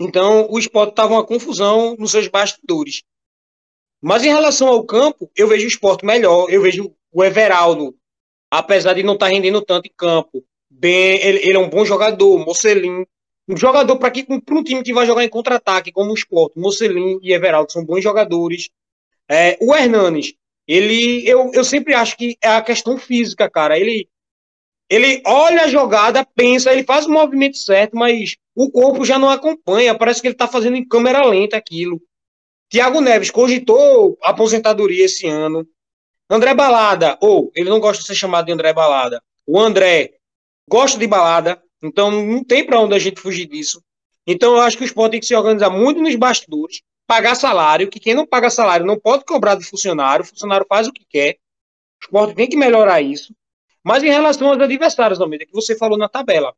[0.00, 3.02] Então, o esporte estava uma confusão nos seus bastidores.
[4.00, 6.48] Mas em relação ao campo, eu vejo o esporte melhor.
[6.48, 7.94] Eu vejo o Everaldo,
[8.50, 11.84] apesar de não estar tá rendendo tanto em campo, bem, ele, ele é um bom
[11.84, 12.38] jogador.
[12.38, 13.04] Mocelin,
[13.46, 14.10] um jogador para
[14.50, 18.02] um time que vai jogar em contra-ataque, como o Sport, Mocelin e Everaldo são bons
[18.02, 18.70] jogadores.
[19.28, 20.32] É, o Hernanes,
[20.66, 23.78] ele, eu, eu sempre acho que é a questão física, cara.
[23.78, 24.08] Ele,
[24.88, 29.30] ele olha a jogada, pensa, ele faz o movimento certo, mas o corpo já não
[29.30, 29.96] acompanha.
[29.96, 32.00] Parece que ele está fazendo em câmera lenta aquilo.
[32.68, 35.66] Tiago Neves cogitou aposentadoria esse ano.
[36.28, 39.20] André Balada, ou ele não gosta de ser chamado de André Balada.
[39.44, 40.14] O André
[40.68, 43.82] gosta de balada, então não tem para onde a gente fugir disso.
[44.24, 47.88] Então eu acho que o esporte tem que se organizar muito nos bastidores, pagar salário,
[47.88, 51.04] que quem não paga salário não pode cobrar do funcionário, o funcionário faz o que
[51.04, 51.32] quer.
[52.00, 53.34] O esporte tem que melhorar isso.
[53.82, 56.54] Mas em relação aos adversários, Almeida, que você falou na tabela,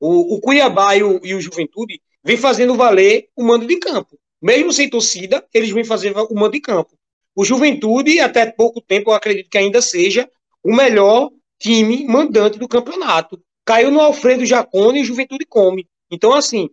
[0.00, 4.18] o, o Cuiabá e o, e o Juventude vem fazendo valer o mando de campo.
[4.40, 6.96] Mesmo sem torcida, eles vêm fazer o mando de campo.
[7.34, 10.28] O Juventude, até pouco tempo, eu acredito que ainda seja
[10.62, 15.86] o melhor time mandante do campeonato caiu no Alfredo Jacone e o Juventude come.
[16.10, 16.70] Então, assim,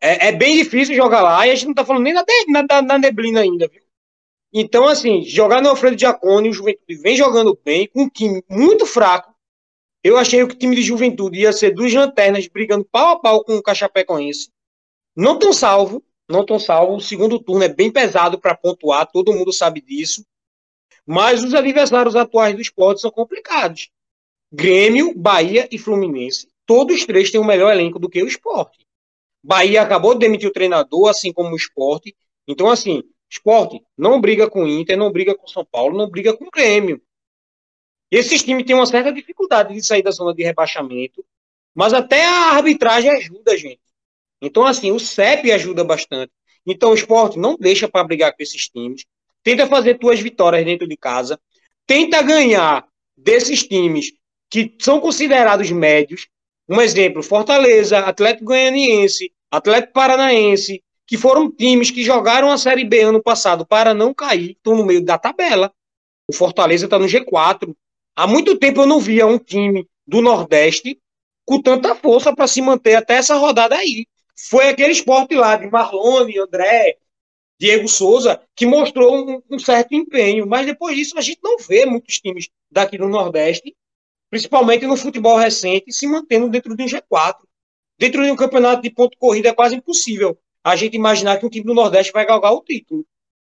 [0.00, 2.82] é, é, bem difícil jogar lá e a gente não tá falando nem na, na,
[2.82, 3.80] na neblina ainda, viu?
[4.52, 8.84] Então, assim, jogar no Alfredo Jacone o Juventude vem jogando bem, com um time muito
[8.84, 9.31] fraco.
[10.04, 13.44] Eu achei que o time de Juventude ia ser duas lanternas brigando pau a pau
[13.44, 14.50] com o Cachapecoense.
[15.14, 16.96] Não tão salvo, não tão salvo.
[16.96, 20.24] O segundo turno é bem pesado para pontuar, todo mundo sabe disso.
[21.06, 23.90] Mas os adversários atuais do esporte são complicados.
[24.52, 28.86] Grêmio, Bahia e Fluminense, todos três têm um melhor elenco do que o esporte.
[29.42, 32.14] Bahia acabou de demitir o treinador, assim como o esporte.
[32.46, 36.36] Então, assim, esporte não briga com o Inter, não briga com São Paulo, não briga
[36.36, 37.02] com o Grêmio.
[38.12, 41.24] Esses times têm uma certa dificuldade de sair da zona de rebaixamento,
[41.74, 43.80] mas até a arbitragem ajuda, gente.
[44.38, 46.30] Então, assim, o CEP ajuda bastante.
[46.66, 49.06] Então, o esporte não deixa para brigar com esses times.
[49.42, 51.40] Tenta fazer tuas vitórias dentro de casa.
[51.86, 54.12] Tenta ganhar desses times
[54.50, 56.28] que são considerados médios.
[56.68, 63.00] Um exemplo, Fortaleza, Atlético Goianiense, Atlético Paranaense, que foram times que jogaram a Série B
[63.00, 65.72] ano passado para não cair, estão no meio da tabela.
[66.28, 67.74] O Fortaleza está no G4.
[68.14, 71.00] Há muito tempo eu não via um time do Nordeste
[71.44, 74.06] com tanta força para se manter até essa rodada aí.
[74.48, 76.98] Foi aquele esporte lá de Marlone, André,
[77.58, 80.46] Diego Souza, que mostrou um, um, certo empenho.
[80.46, 83.74] Mas depois disso, a gente não vê muitos times daqui do Nordeste
[84.32, 87.36] principalmente no futebol recente, se mantendo dentro de um G4.
[87.98, 91.50] Dentro de um campeonato de ponto corrida é quase impossível a gente imaginar que um
[91.50, 93.04] time do Nordeste vai galgar o título.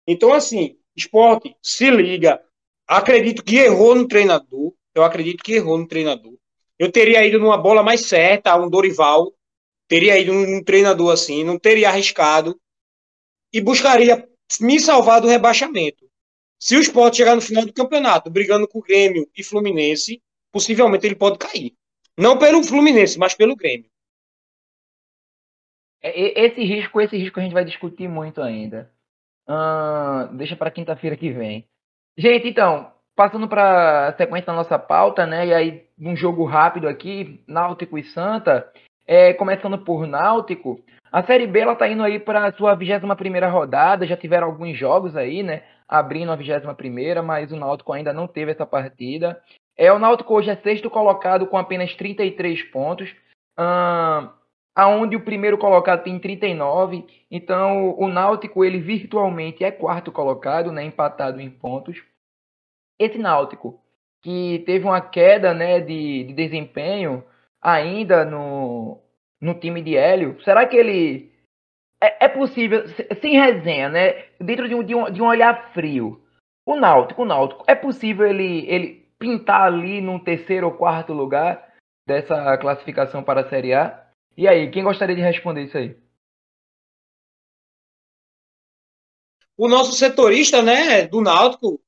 [0.06, 2.44] Então, assim, esporte, se liga.
[2.88, 4.74] Acredito que errou no treinador.
[4.93, 6.34] Eu acredito que errou no treinador.
[6.78, 9.34] Eu teria ido numa bola mais certa, um Dorival.
[9.88, 12.60] Teria ido num treinador assim, não teria arriscado.
[13.54, 14.28] E buscaria
[14.60, 16.06] me salvar do rebaixamento.
[16.60, 20.21] Se o esporte chegar no final do campeonato brigando com o Grêmio e Fluminense,
[20.52, 21.76] possivelmente ele pode cair.
[22.17, 23.89] Não pelo Fluminense, mas pelo Grêmio.
[26.02, 28.91] É, esse risco, esse risco a gente vai discutir muito ainda.
[29.48, 31.67] Hum, deixa para quinta-feira que vem.
[32.17, 35.47] Gente, então, passando para a sequência da nossa pauta, né?
[35.47, 38.71] E aí, um jogo rápido aqui, Náutico e Santa.
[39.08, 40.80] É, começando por Náutico,
[41.12, 44.47] A Série B ela tá indo aí para a sua 21 primeira rodada, já tiveram
[44.47, 45.63] alguns jogos aí, né?
[45.88, 49.39] Abrindo a 21 primeira, mas o Náutico ainda não teve essa partida.
[49.78, 53.10] É, o Náutico hoje é sexto colocado com apenas 33 pontos.
[53.60, 54.30] Uh,
[54.75, 57.05] aonde o primeiro colocado tem 39.
[57.31, 62.03] Então, o Náutico, ele virtualmente é quarto colocado, né, empatado em pontos.
[62.99, 63.81] Esse Náutico,
[64.21, 67.23] que teve uma queda né, de, de desempenho
[67.61, 69.01] ainda no,
[69.41, 71.33] no time de Hélio, será que ele.
[72.01, 72.85] É, é possível,
[73.21, 74.25] sem resenha, né?
[74.39, 76.21] Dentro de um, de, um, de um olhar frio.
[76.65, 81.73] O Náutico, o Náutico, é possível ele, ele pintar ali num terceiro ou quarto lugar
[82.05, 84.05] dessa classificação para a Série A?
[84.38, 85.95] E aí, quem gostaria de responder isso aí?
[89.58, 91.82] O nosso setorista, né, do Náutico,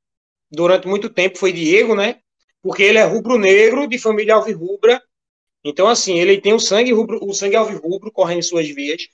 [0.50, 2.22] durante muito tempo foi Diego, né?
[2.62, 5.02] Porque ele é rubro-negro, de família alvirrubra.
[5.64, 9.08] Então, assim, ele tem o sangue, rubro, o sangue alvirrubro correndo em suas vias.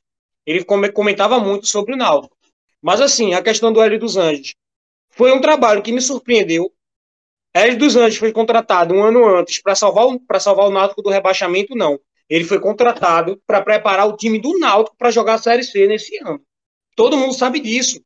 [0.45, 2.37] Ele comentava muito sobre o Náutico.
[2.79, 4.53] Mas, assim, a questão do Hélio dos Anjos
[5.09, 6.71] foi um trabalho que me surpreendeu.
[7.53, 10.05] Hélio dos Anjos foi contratado um ano antes para salvar,
[10.39, 11.99] salvar o Náutico do rebaixamento, não.
[12.33, 16.17] Ele foi contratado para preparar o time do Náutico para jogar a Série C nesse
[16.17, 16.41] ano.
[16.95, 18.01] Todo mundo sabe disso.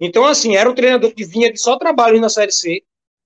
[0.00, 2.82] Então, assim, era um treinador que vinha de só trabalho na Série C.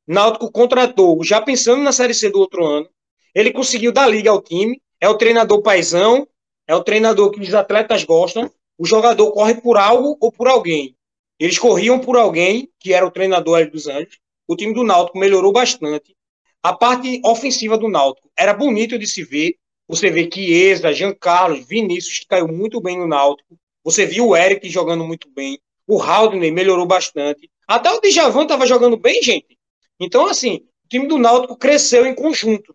[0.06, 2.86] Náutico contratou, já pensando na Série C do outro ano.
[3.34, 4.78] Ele conseguiu dar liga ao time.
[5.00, 6.28] É o treinador paisão,
[6.68, 8.52] é o treinador que os atletas gostam.
[8.76, 10.94] O jogador corre por algo ou por alguém.
[11.40, 14.18] Eles corriam por alguém, que era o treinador Hélio dos Anjos.
[14.46, 16.14] O time do Náutico melhorou bastante.
[16.62, 19.56] A parte ofensiva do Náutico era bonito de se ver.
[19.88, 23.58] Você vê Chiesa, Jean Carlos, Vinícius, que caiu muito bem no Náutico.
[23.84, 25.58] Você viu o Eric jogando muito bem.
[25.86, 27.48] O Haldner melhorou bastante.
[27.68, 29.56] Até o Djavan estava jogando bem, gente.
[30.00, 32.74] Então, assim, o time do Náutico cresceu em conjunto.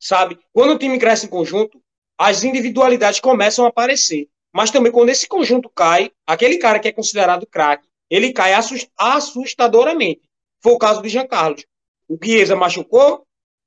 [0.00, 0.38] Sabe?
[0.52, 1.80] Quando o time cresce em conjunto,
[2.18, 4.28] as individualidades começam a aparecer.
[4.52, 8.52] Mas também quando esse conjunto cai, aquele cara que é considerado craque, ele cai
[8.96, 10.22] assustadoramente.
[10.62, 11.64] Foi o caso do Jean Carlos.
[12.08, 13.25] O Chiesa machucou,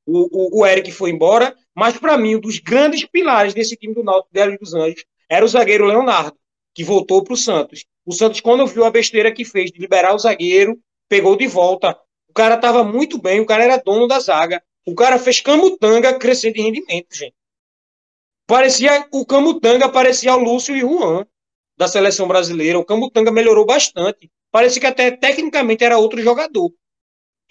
[0.10, 3.94] o, o, o Eric foi embora, mas para mim, um dos grandes pilares desse time
[3.94, 6.38] do Náutico Hélio dos Anjos era o zagueiro Leonardo,
[6.74, 7.86] que voltou para o Santos.
[8.06, 11.98] O Santos, quando viu a besteira que fez de liberar o zagueiro, pegou de volta.
[12.28, 14.62] O cara estava muito bem, o cara era dono da zaga.
[14.86, 17.36] O cara fez Camutanga crescer de rendimento, gente.
[18.48, 21.26] Parecia o Camutanga parecia o Lúcio e Juan
[21.78, 22.80] da seleção brasileira.
[22.80, 24.32] O Camutanga melhorou bastante.
[24.52, 26.72] Parecia que até tecnicamente era outro jogador.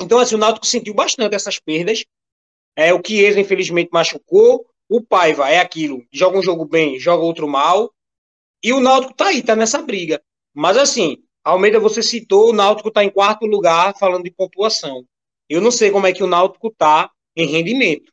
[0.00, 2.04] Então, assim, o Náutico sentiu bastante essas perdas.
[2.78, 4.64] É, o Chiesa, infelizmente, machucou.
[4.88, 6.06] O Paiva é aquilo.
[6.12, 7.92] Joga um jogo bem, joga outro mal.
[8.62, 10.22] E o Náutico tá aí, tá nessa briga.
[10.54, 15.04] Mas, assim, Almeida, você citou, o Náutico tá em quarto lugar falando de pontuação.
[15.48, 18.12] Eu não sei como é que o Náutico tá em rendimento.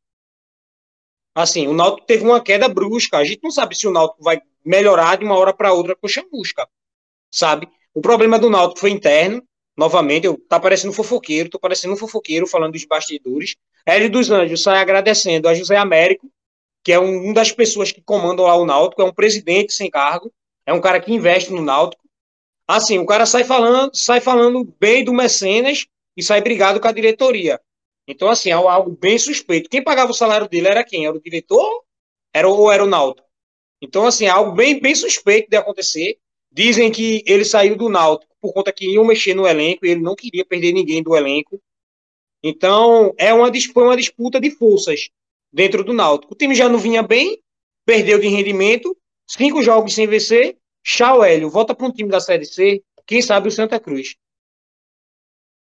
[1.36, 3.20] Assim, o Náutico teve uma queda brusca.
[3.20, 6.08] A gente não sabe se o Náutico vai melhorar de uma hora para outra com
[6.08, 6.68] chamusca,
[7.32, 7.70] sabe?
[7.94, 9.48] O problema do Náutico foi interno.
[9.78, 13.56] Novamente, eu tá parecendo fofoqueiro, tô parecendo um fofoqueiro falando dos bastidores.
[13.86, 16.32] Hélio dos Anjos sai agradecendo a José Américo,
[16.84, 20.32] que é um, das pessoas que comandam lá o Náutico, é um presidente sem cargo,
[20.66, 22.04] é um cara que investe no Náutico.
[22.68, 25.86] Assim, o cara sai falando, sai falando bem do Mecenas
[26.18, 27.60] e sai brigado com a diretoria.
[28.08, 29.70] Então, assim, é algo bem suspeito.
[29.70, 31.06] Quem pagava o salário dele era quem?
[31.06, 31.84] Era o diretor
[32.36, 33.26] era, ou era o Náutico?
[33.82, 36.18] Então, assim, é algo bem, bem suspeito de acontecer.
[36.52, 40.02] Dizem que ele saiu do Náutico por conta que iam mexer no elenco e ele
[40.02, 41.62] não queria perder ninguém do elenco.
[42.48, 45.10] Então, é uma, uma disputa de forças
[45.52, 46.36] dentro do Náutico.
[46.36, 47.40] O time já não vinha bem,
[47.84, 50.56] perdeu de rendimento, cinco jogos sem vencer.
[50.84, 54.16] Tchau, Hélio, volta para um time da Série C, quem sabe o Santa Cruz.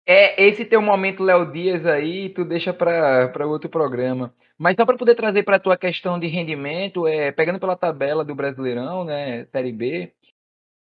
[0.07, 4.33] É esse teu momento Léo Dias aí, tu deixa para outro programa.
[4.57, 8.25] Mas só para poder trazer para a tua questão de rendimento, é, pegando pela tabela
[8.25, 10.13] do Brasileirão, né, Série B,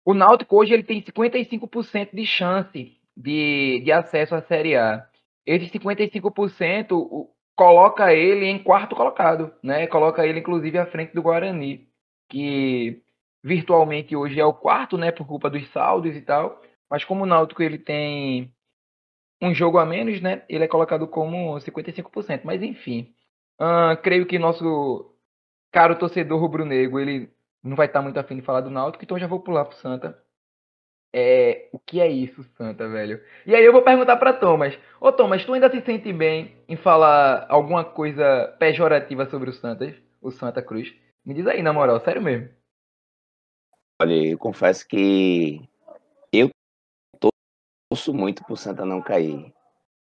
[0.03, 5.08] o Náutico hoje ele tem 55% de chance de, de acesso à Série A.
[5.45, 9.87] Esse 55% coloca ele em quarto colocado, né?
[9.87, 11.89] Coloca ele inclusive à frente do Guarani,
[12.29, 13.01] que
[13.43, 16.61] virtualmente hoje é o quarto, né, por culpa dos saldos e tal.
[16.89, 18.53] Mas como o Náutico ele tem
[19.41, 20.43] um jogo a menos, né?
[20.49, 22.41] Ele é colocado como 55%.
[22.43, 23.13] Mas enfim,
[24.03, 25.15] creio que nosso
[25.71, 27.31] caro torcedor rubro-negro ele
[27.63, 30.17] não vai estar muito afim de falar do Náutico, então já vou pular pro Santa.
[31.11, 33.19] É, o que é isso, Santa, velho?
[33.45, 34.77] E aí eu vou perguntar para Thomas.
[35.01, 39.95] Ô Thomas, tu ainda se sente bem em falar alguma coisa pejorativa sobre o Santa,
[40.21, 40.93] o Santa Cruz?
[41.25, 42.49] Me diz aí, na moral, sério mesmo.
[44.01, 45.67] Olha, eu confesso que
[47.89, 49.51] torço muito pro Santa não cair.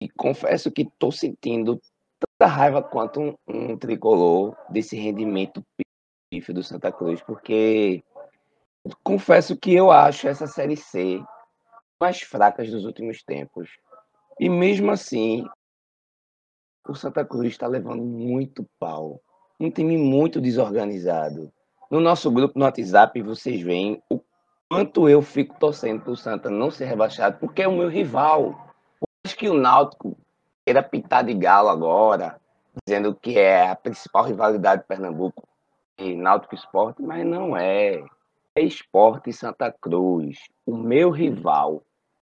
[0.01, 1.79] E confesso que estou sentindo
[2.19, 5.63] tanta raiva quanto um, um tricolor desse rendimento
[6.29, 8.03] pífio do Santa Cruz, porque
[9.03, 11.23] confesso que eu acho essa Série C
[11.99, 13.69] mais fracas dos últimos tempos.
[14.39, 15.45] E mesmo assim,
[16.87, 19.21] o Santa Cruz está levando muito pau.
[19.59, 21.51] Um time muito desorganizado.
[21.89, 24.19] No nosso grupo no WhatsApp, vocês veem o
[24.69, 28.73] quanto eu fico torcendo para o Santa não ser rebaixado, porque é o meu rival.
[29.25, 30.17] Acho que o Náutico
[30.65, 32.39] queira pitar de galo agora,
[32.85, 35.47] dizendo que é a principal rivalidade de Pernambuco
[35.97, 38.03] e Náutico Esporte, mas não é.
[38.61, 40.37] Esporte Santa Cruz.
[40.65, 41.83] O meu rival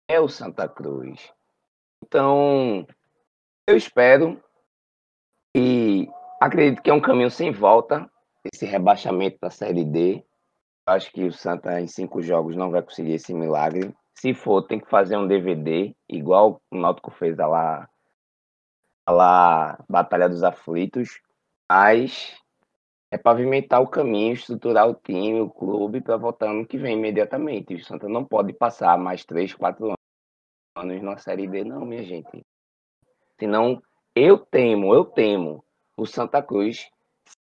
[0.08, 1.32] é o Santa Cruz.
[2.02, 2.86] Então,
[3.66, 4.42] eu espero
[5.56, 6.08] e
[6.40, 8.10] acredito que é um caminho sem volta
[8.44, 10.24] esse rebaixamento da Série D.
[10.86, 13.94] Acho que o Santa em cinco jogos não vai conseguir esse milagre.
[14.14, 17.88] Se for, tem que fazer um DVD, igual o Náutico fez lá,
[19.08, 21.20] lá Batalha dos Aflitos.
[21.70, 22.36] Mas
[23.10, 27.74] é pavimentar o caminho, estruturar o time, o clube, para voltar ano que vem imediatamente.
[27.74, 29.94] O Santa não pode passar mais três, quatro
[30.76, 32.44] anos na Série D, não, minha gente.
[33.38, 33.80] Senão,
[34.14, 35.64] eu temo, eu temo
[35.96, 36.88] o Santa Cruz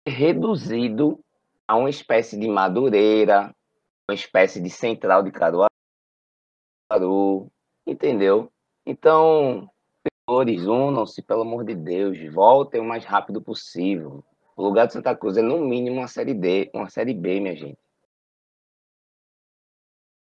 [0.08, 1.20] ser reduzido
[1.68, 3.54] a uma espécie de Madureira,
[4.10, 5.70] uma espécie de Central de Caruaru,
[7.86, 8.52] entendeu?
[8.86, 9.70] Então,
[10.28, 14.24] senhores, unam-se, pelo amor de Deus, voltem o mais rápido possível.
[14.60, 17.56] O lugar de Santa Cruz é, no mínimo, uma Série D, uma Série B, minha
[17.56, 17.78] gente.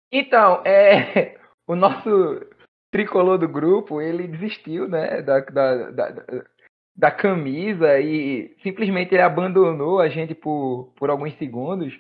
[0.10, 2.40] Então, é, o nosso
[2.90, 6.26] tricolor do grupo, ele desistiu, né, da, da, da,
[6.96, 12.00] da camisa e simplesmente ele abandonou a gente por, por alguns segundos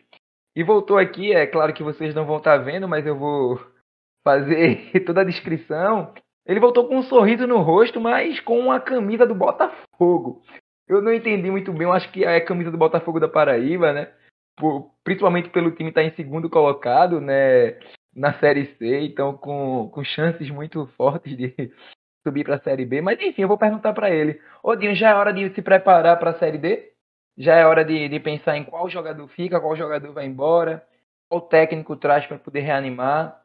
[0.55, 1.33] e voltou aqui.
[1.33, 3.59] É claro que vocês não vão estar vendo, mas eu vou
[4.23, 6.13] fazer toda a descrição.
[6.45, 10.41] Ele voltou com um sorriso no rosto, mas com uma camisa do Botafogo.
[10.91, 13.93] Eu não entendi muito bem, eu acho que é a camisa do Botafogo da Paraíba,
[13.93, 14.13] né?
[14.57, 17.79] Por, principalmente pelo time estar tá em segundo colocado, né?
[18.13, 21.55] Na Série C, então com, com chances muito fortes de
[22.27, 22.99] subir para a Série B.
[23.01, 24.41] Mas enfim, eu vou perguntar para ele.
[24.61, 26.91] Ô Dinho, já é hora de se preparar para a Série D?
[27.37, 30.85] Já é hora de, de pensar em qual jogador fica, qual jogador vai embora,
[31.29, 33.41] qual técnico traz para poder reanimar.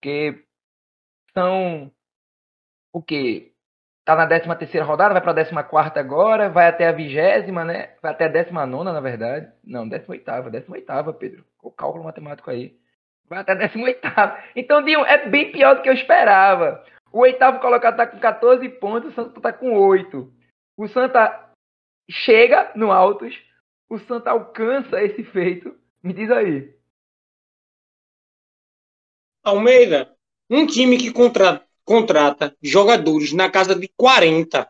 [0.00, 0.42] Porque
[1.34, 1.92] são
[2.94, 3.51] o quê?
[4.04, 7.64] Tá na 13 terceira rodada, vai para a 14 quarta agora, vai até a vigésima,
[7.64, 7.94] né?
[8.02, 9.50] Vai até a 19 nona, na verdade.
[9.64, 11.44] Não, 18 18 Pedro.
[11.62, 12.76] O cálculo matemático aí.
[13.28, 14.00] Vai até a 18
[14.56, 16.84] Então, Dinho, é bem pior do que eu esperava.
[17.12, 20.32] O oitavo colocado tá com 14 pontos, o Santa tá com 8.
[20.76, 21.50] O Santa
[22.10, 23.38] chega no Altos,
[23.88, 25.78] o Santa alcança esse feito.
[26.02, 26.74] Me diz aí.
[29.44, 30.16] Almeida,
[30.48, 34.68] um time que contra contrata jogadores na casa de 40.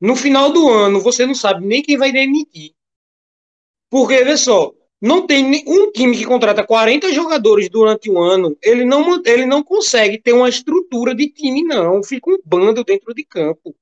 [0.00, 2.72] No final do ano, você não sabe nem quem vai demitir.
[3.90, 8.84] Porque, vê só, não tem um time que contrata 40 jogadores durante o ano, ele
[8.84, 12.02] não, ele não consegue ter uma estrutura de time, não.
[12.02, 13.74] Fica um bando dentro de campo.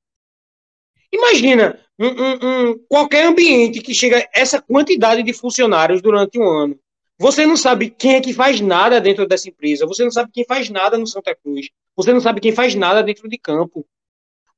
[1.13, 6.79] Imagina um, um, um, qualquer ambiente que chega essa quantidade de funcionários durante um ano.
[7.19, 9.87] Você não sabe quem é que faz nada dentro dessa empresa.
[9.87, 11.69] Você não sabe quem faz nada no Santa Cruz.
[11.97, 13.87] Você não sabe quem faz nada dentro de campo.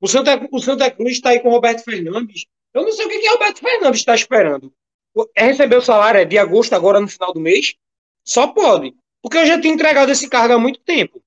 [0.00, 2.46] O Santa, o Santa Cruz está aí com o Roberto Fernandes.
[2.72, 4.72] Eu não sei o que, que o Roberto Fernandes está esperando.
[5.34, 7.74] É receber o salário é de agosto agora no final do mês?
[8.24, 8.94] Só pode.
[9.22, 11.22] Porque eu já tinha entregado esse cargo há muito tempo.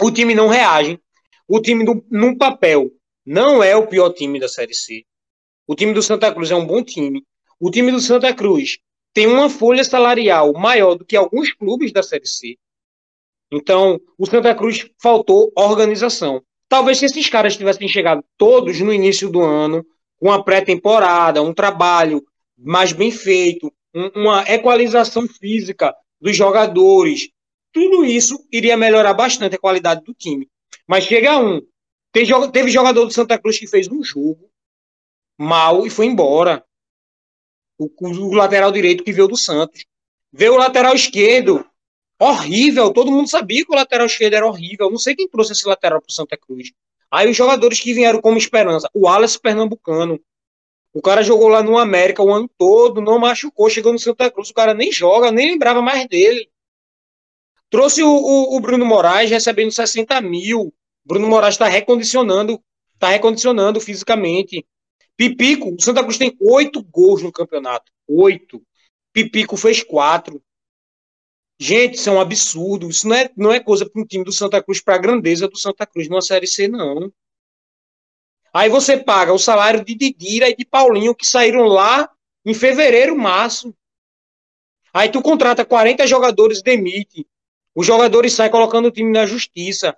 [0.00, 0.98] O time não reage.
[1.46, 2.90] O time, do, num papel,
[3.26, 5.04] não é o pior time da Série C.
[5.66, 7.24] O time do Santa Cruz é um bom time.
[7.58, 8.78] O time do Santa Cruz
[9.12, 12.56] tem uma folha salarial maior do que alguns clubes da Série C.
[13.52, 16.42] Então, o Santa Cruz faltou organização.
[16.68, 19.84] Talvez se esses caras tivessem chegado todos no início do ano,
[20.18, 22.22] com a pré-temporada, um trabalho
[22.56, 27.28] mais bem feito, um, uma equalização física dos jogadores,
[27.72, 30.48] tudo isso iria melhorar bastante a qualidade do time.
[30.86, 31.60] Mas chega um.
[32.12, 34.50] Teve jogador do Santa Cruz que fez um jogo
[35.38, 36.64] mal e foi embora
[37.78, 39.84] o, o lateral direito que veio do Santos.
[40.32, 41.64] Veio o lateral esquerdo,
[42.20, 42.92] horrível.
[42.92, 44.90] Todo mundo sabia que o lateral esquerdo era horrível.
[44.90, 46.72] Não sei quem trouxe esse lateral para Santa Cruz.
[47.10, 50.20] Aí os jogadores que vieram como esperança, o Wallace Pernambucano.
[50.92, 54.50] O cara jogou lá no América o ano todo, não machucou, chegou no Santa Cruz,
[54.50, 56.48] o cara nem joga, nem lembrava mais dele.
[57.68, 60.74] Trouxe o, o, o Bruno Moraes recebendo 60 mil.
[61.04, 62.60] Bruno Moraes está recondicionando,
[62.94, 64.66] está recondicionando fisicamente.
[65.16, 67.92] Pipico, o Santa Cruz tem oito gols no campeonato.
[68.08, 68.62] Oito.
[69.12, 70.42] Pipico fez quatro.
[71.62, 72.88] Gente, isso é um absurdo.
[72.88, 75.46] Isso não é, não é coisa para um time do Santa Cruz, para a grandeza
[75.46, 77.12] do Santa Cruz numa Série C, não.
[78.50, 82.10] Aí você paga o salário de Didira e de Paulinho, que saíram lá
[82.46, 83.74] em fevereiro, março.
[84.92, 87.26] Aí tu contrata 40 jogadores, demite.
[87.74, 89.94] Os jogadores saem colocando o time na justiça.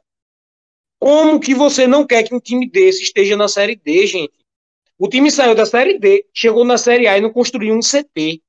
[0.99, 4.35] Como que você não quer que um time desse esteja na Série D, gente?
[4.99, 8.42] O time saiu da Série D, chegou na Série A e não construiu um CT.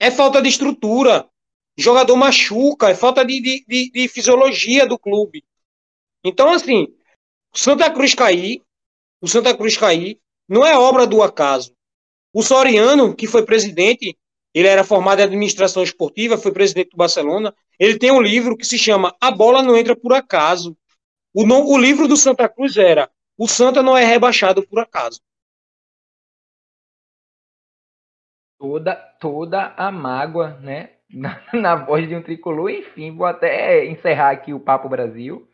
[0.00, 1.28] É falta de estrutura.
[1.76, 5.44] Jogador machuca, é falta de, de, de, de fisiologia do clube.
[6.24, 6.88] Então, assim,
[7.54, 8.62] o Santa Cruz cair,
[9.20, 10.18] o Santa Cruz cair,
[10.48, 11.72] não é obra do acaso.
[12.32, 14.16] O Soriano, que foi presidente,
[14.54, 17.54] ele era formado em administração esportiva, foi presidente do Barcelona.
[17.78, 20.76] Ele tem um livro que se chama A Bola Não Entra Por Acaso.
[21.32, 25.20] O, o livro do Santa Cruz era O Santa Não É Rebaixado Por Acaso.
[28.58, 30.90] Toda, toda a mágoa, né?
[31.10, 32.70] Na, na voz de um tricolor.
[32.70, 35.48] Enfim, vou até encerrar aqui o Papo Brasil,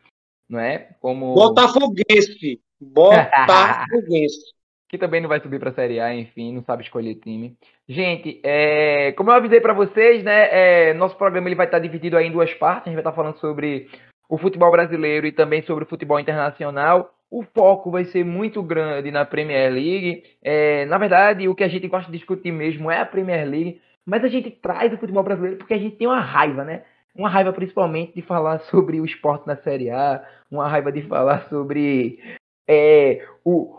[0.49, 0.89] não é?
[0.99, 1.33] Como...
[1.33, 2.59] Botafoguense.
[2.81, 4.53] Botafoguense.
[4.89, 7.57] que também não vai subir para a Série A, enfim, não sabe escolher time.
[7.87, 10.49] Gente, é, como eu avisei para vocês, né,
[10.89, 12.83] é, nosso programa ele vai estar dividido aí em duas partes.
[12.83, 13.87] A gente vai estar falando sobre
[14.29, 17.14] o futebol brasileiro e também sobre o futebol internacional.
[17.29, 20.23] O foco vai ser muito grande na Premier League.
[20.41, 23.81] É, na verdade, o que a gente gosta de discutir mesmo é a Premier League,
[24.05, 26.83] mas a gente traz o futebol brasileiro porque a gente tem uma raiva, né?
[27.15, 31.47] Uma raiva principalmente de falar sobre o esporte na Série A, uma raiva de falar
[31.49, 32.19] sobre
[32.67, 33.75] é, o,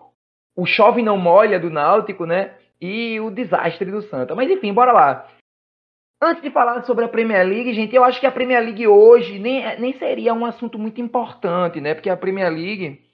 [0.56, 2.54] o chove não molha do Náutico, né?
[2.80, 4.34] E o desastre do Santa.
[4.34, 5.28] Mas enfim, bora lá.
[6.20, 9.38] Antes de falar sobre a Premier League, gente, eu acho que a Premier League hoje
[9.38, 11.94] nem, nem seria um assunto muito importante, né?
[11.94, 13.05] Porque a Premier League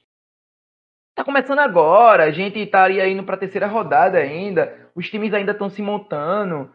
[1.14, 5.52] tá começando agora, a gente estaria indo para a terceira rodada ainda, os times ainda
[5.52, 6.70] estão se montando.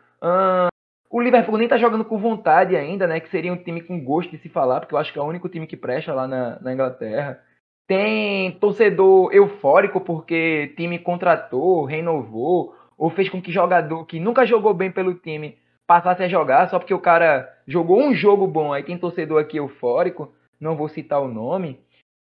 [1.10, 3.20] O Liverpool nem tá jogando com vontade ainda, né?
[3.20, 5.26] Que seria um time com gosto de se falar, porque eu acho que é o
[5.26, 7.42] único time que presta lá na, na Inglaterra.
[7.88, 14.74] Tem torcedor eufórico porque time contratou, renovou, ou fez com que jogador que nunca jogou
[14.74, 18.74] bem pelo time passasse a jogar só porque o cara jogou um jogo bom.
[18.74, 21.80] Aí tem torcedor aqui eufórico, não vou citar o nome.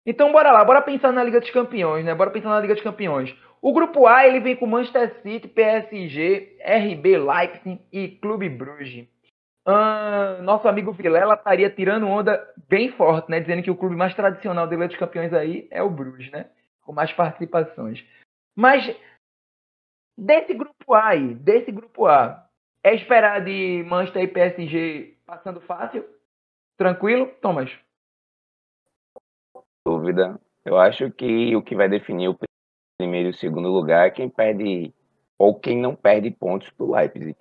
[0.05, 2.13] Então bora lá, bora pensar na Liga dos Campeões, né?
[2.13, 3.33] Bora pensar na Liga dos Campeões.
[3.61, 9.07] O grupo A ele vem com Manchester City, PSG, RB Leipzig e Clube Bruges.
[9.65, 13.39] Uh, nosso amigo Vilela estaria tirando onda bem forte, né?
[13.39, 16.49] Dizendo que o clube mais tradicional da Liga dos Campeões aí é o Bruges, né?
[16.81, 18.05] Com mais participações.
[18.53, 18.93] Mas
[20.17, 22.45] desse grupo A aí, desse grupo A,
[22.83, 26.05] é esperar de Manchester e PSG passando fácil?
[26.77, 27.71] Tranquilo, Thomas?
[30.03, 30.37] Dúvida.
[30.65, 32.37] Eu acho que o que vai definir o
[32.99, 34.93] primeiro e o segundo lugar é quem perde
[35.39, 37.37] ou quem não perde pontos para o Leipzig.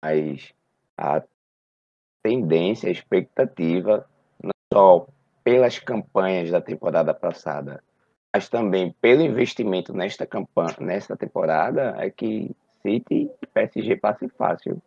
[0.00, 0.54] Mas
[0.96, 1.20] a
[2.22, 4.08] tendência, a expectativa,
[4.40, 5.08] não só
[5.42, 7.82] pelas campanhas da temporada passada,
[8.32, 14.80] mas também pelo investimento nesta campanha, nesta temporada, é que City e PSG passem fácil.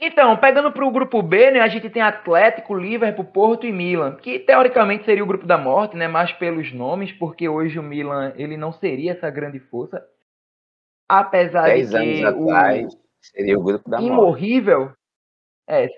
[0.00, 4.14] Então, pegando para o grupo B, né, a gente tem Atlético, Liverpool, Porto e Milan,
[4.16, 8.32] que teoricamente seria o grupo da morte, né, mais pelos nomes, porque hoje o Milan
[8.36, 10.06] ele não seria essa grande força,
[11.08, 14.96] apesar Dez de que anos o atrás, seria o grupo da imorrível, morte.
[15.68, 15.88] é,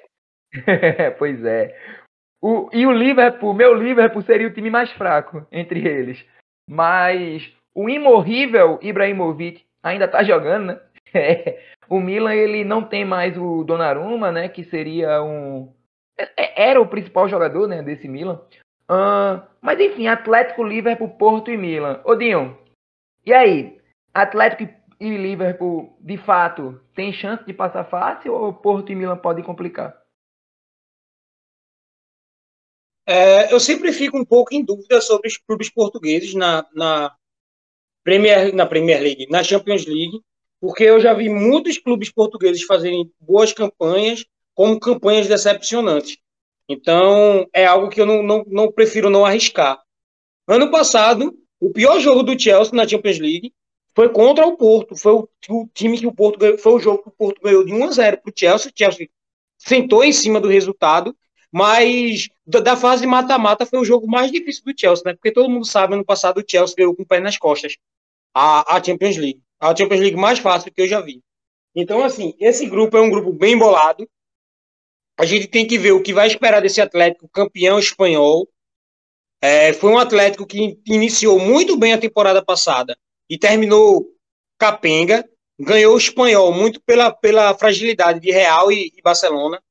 [1.18, 1.76] pois é,
[2.40, 6.24] o, e o Liverpool, meu Liverpool seria o time mais fraco entre eles,
[6.66, 10.80] mas o imorrível Ibrahimovic ainda está jogando, né?
[11.12, 11.60] É,
[11.90, 14.48] o Milan ele não tem mais o Donnarumma, né?
[14.48, 15.74] Que seria um
[16.16, 17.82] é, é, era o principal jogador, né?
[17.82, 18.40] Desse Milan.
[18.88, 22.00] Uh, mas enfim, Atlético, Liverpool, Porto e Milan.
[22.04, 22.56] Odinho,
[23.26, 23.80] e aí?
[24.14, 29.44] Atlético e Liverpool, de fato, tem chance de passar fácil ou Porto e Milan podem
[29.44, 30.00] complicar?
[33.06, 37.16] É, eu sempre fico um pouco em dúvida sobre os clubes portugueses na, na,
[38.04, 40.20] Premier, na Premier League, na Champions League,
[40.60, 46.18] porque eu já vi muitos clubes portugueses fazerem boas campanhas, como campanhas decepcionantes.
[46.68, 49.80] Então, é algo que eu não, não, não prefiro não arriscar.
[50.46, 53.54] Ano passado, o pior jogo do Chelsea na Champions League
[53.94, 54.94] foi contra o Porto.
[54.94, 57.64] Foi o, o time que o Porto ganhou, foi o jogo que o Porto ganhou
[57.64, 58.70] de 1 a 0 para o Chelsea.
[58.70, 59.08] O Chelsea
[59.56, 61.16] sentou em cima do resultado,
[61.50, 65.14] mas da, da fase mata-mata foi o jogo mais difícil do Chelsea, né?
[65.14, 67.76] Porque todo mundo sabe, ano passado o Chelsea ganhou com o pé nas costas
[68.34, 71.22] a, a Champions League a Champions League mais fácil que eu já vi.
[71.74, 74.08] Então, assim, esse grupo é um grupo bem bolado.
[75.18, 78.48] A gente tem que ver o que vai esperar desse Atlético campeão espanhol.
[79.42, 82.96] É, foi um Atlético que iniciou muito bem a temporada passada
[83.28, 84.06] e terminou
[84.58, 85.28] capenga.
[85.58, 89.62] Ganhou o espanhol muito pela, pela fragilidade de Real e, e Barcelona.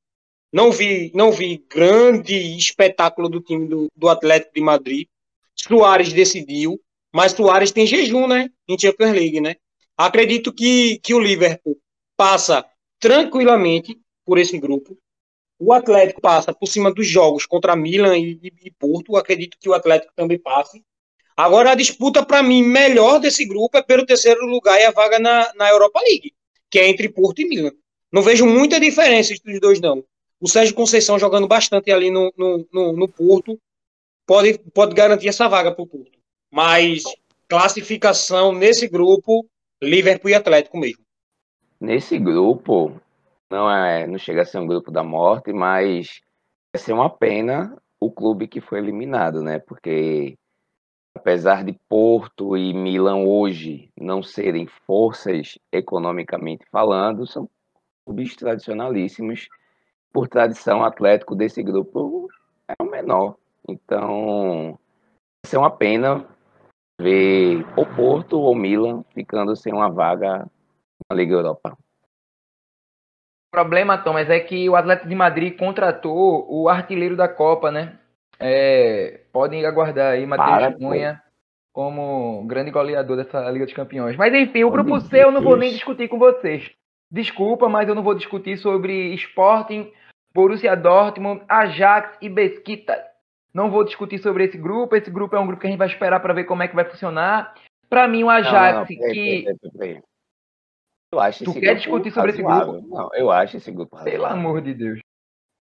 [0.53, 5.07] Não vi, não vi grande espetáculo do time do, do Atlético de Madrid.
[5.55, 6.79] Soares decidiu,
[7.13, 8.49] mas Soares tem jejum, né?
[8.67, 9.55] Em Champions League, né?
[9.99, 11.77] Acredito que, que o Liverpool
[12.15, 12.65] passa
[13.01, 14.97] tranquilamente por esse grupo.
[15.59, 19.17] O Atlético passa por cima dos jogos contra Milan e, e, Porto.
[19.17, 20.81] Acredito que o Atlético também passe.
[21.35, 25.19] Agora, a disputa, para mim, melhor desse grupo é pelo terceiro lugar e a vaga
[25.19, 26.33] na, na Europa League,
[26.71, 27.73] que é entre Porto e Milan.
[28.09, 30.01] Não vejo muita diferença entre os dois, não.
[30.39, 33.59] O Sérgio Conceição jogando bastante ali no, no, no, no Porto
[34.25, 36.17] pode, pode garantir essa vaga para o Porto.
[36.49, 37.03] Mas
[37.49, 39.45] classificação nesse grupo,
[39.81, 41.03] Liverpool e Atlético mesmo.
[41.79, 42.99] Nesse grupo,
[43.49, 46.21] não é, não chega a ser um grupo da morte, mas
[46.73, 49.59] vai ser uma pena o clube que foi eliminado, né?
[49.59, 50.37] Porque
[51.15, 57.49] apesar de Porto e Milan hoje não serem forças economicamente falando, são
[58.05, 59.47] clubes tradicionalíssimos.
[60.11, 62.29] Por tradição, o Atlético desse grupo
[62.67, 63.35] é o menor.
[63.67, 64.79] Então,
[65.43, 66.25] vai ser uma pena
[66.99, 70.45] ver o Porto ou Milan ficando sem uma vaga
[71.09, 71.77] na Liga Europa.
[73.47, 77.97] O problema, Thomas, é que o Atlético de Madrid contratou o artilheiro da Copa, né?
[78.39, 81.21] É, podem aguardar aí Matheus Cunha
[81.73, 84.15] como grande goleador dessa Liga dos Campeões.
[84.17, 86.69] Mas enfim, o grupo C eu não vou nem discutir com vocês.
[87.11, 89.91] Desculpa, mas eu não vou discutir sobre Sporting,
[90.33, 93.08] Borussia Dortmund, Ajax e Besiktas.
[93.53, 94.95] Não vou discutir sobre esse grupo.
[94.95, 96.75] Esse grupo é um grupo que a gente vai esperar para ver como é que
[96.75, 97.53] vai funcionar.
[97.89, 99.45] Para mim, o Ajax não, não, que
[101.11, 102.75] eu acho tu quer discutir sobre razoável.
[102.75, 102.95] esse grupo?
[102.95, 104.19] Não, eu acho esse grupo razoável.
[104.19, 104.99] Pelo amor de Deus.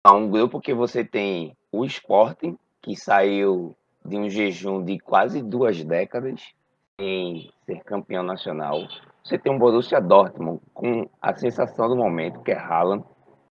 [0.06, 5.42] É um grupo que você tem o Sporting, que saiu de um jejum de quase
[5.42, 6.54] duas décadas
[7.00, 8.86] em ser campeão nacional.
[9.24, 13.06] Você tem um Borussia Dortmund com a sensação do momento, que é Haaland.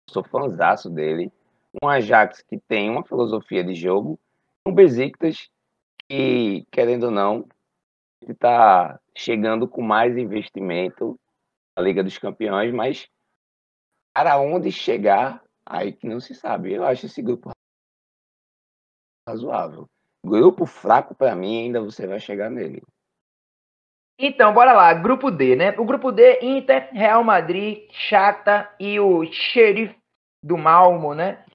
[0.09, 1.31] Sou fãzaço dele.
[1.81, 4.19] Um Ajax que tem uma filosofia de jogo.
[4.67, 5.49] Um Besiktas
[6.09, 7.47] que, querendo ou não,
[8.27, 11.19] está chegando com mais investimento
[11.75, 13.07] a Liga dos Campeões, mas
[14.13, 16.73] para onde chegar, aí que não se sabe.
[16.73, 17.51] Eu acho esse grupo
[19.27, 19.87] razoável.
[20.25, 22.81] Grupo fraco, para mim, ainda você vai chegar nele.
[24.19, 24.93] Então, bora lá.
[24.93, 25.71] Grupo D, né?
[25.77, 29.95] O grupo D, Inter, Real Madrid, Chata e o Xerife
[30.43, 31.45] do Malmo, né?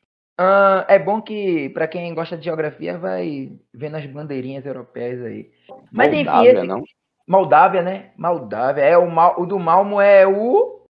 [0.40, 5.50] Uh, é bom que, para quem gosta de geografia, vai vendo as bandeirinhas europeias aí.
[5.90, 6.66] Mas Moldávia, enfim, esse...
[6.66, 6.84] não?
[7.28, 8.12] Moldávia, né?
[8.16, 8.82] Moldávia.
[8.82, 10.86] É o, Mal, o do Malmo é o.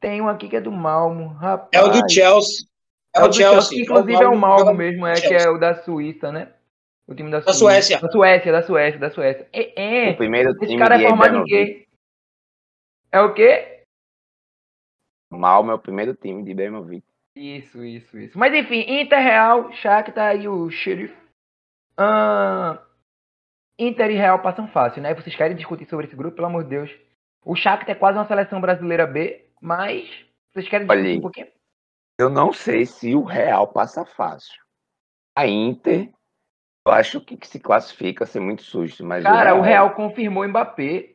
[0.00, 1.68] Tem um aqui que é do Malmo, rapaz.
[1.72, 2.66] É o do Chelsea.
[3.14, 3.60] É, é o, do Chelsea.
[3.60, 3.82] Chelsea.
[3.82, 6.52] Inclusive é o Malmo mesmo, é que é o da Suíça, né?
[7.06, 8.00] O time da, da Suécia.
[8.00, 9.48] Da Suécia, da Suécia, da Suécia.
[9.52, 10.10] É, é.
[10.10, 11.86] O primeiro Esse time cara é formado em quê?
[13.12, 13.84] É o quê?
[15.30, 17.06] Malmo é o primeiro time de Ibrahimovic.
[17.36, 18.38] Isso, isso, isso.
[18.38, 21.14] Mas enfim, Inter Real, Shakhtar e o Sheriff.
[22.00, 22.78] Uh,
[23.78, 25.14] Inter e Real passam fácil, né?
[25.14, 26.90] Vocês querem discutir sobre esse grupo, pelo amor de Deus.
[27.44, 30.08] O Shakhtar é quase uma seleção brasileira B, mas
[30.50, 31.48] vocês querem discutir um pouquinho?
[32.18, 34.58] Eu não sei se o Real passa fácil.
[35.36, 36.10] A Inter,
[36.86, 39.94] eu acho que, que se classifica ser muito susto, mas Cara, o Real, o Real
[39.94, 41.14] confirmou o Mbappé.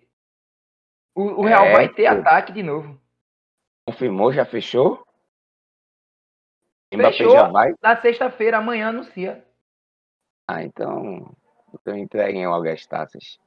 [1.15, 2.19] O, o Real é, vai ter pô.
[2.19, 3.01] ataque de novo.
[3.87, 5.03] Confirmou, já fechou?
[6.93, 7.73] Mbappé fechou já vai?
[7.81, 9.45] Na sexta-feira, amanhã anuncia.
[10.47, 11.33] Ah, então
[11.73, 13.39] então entreguem logo as taças.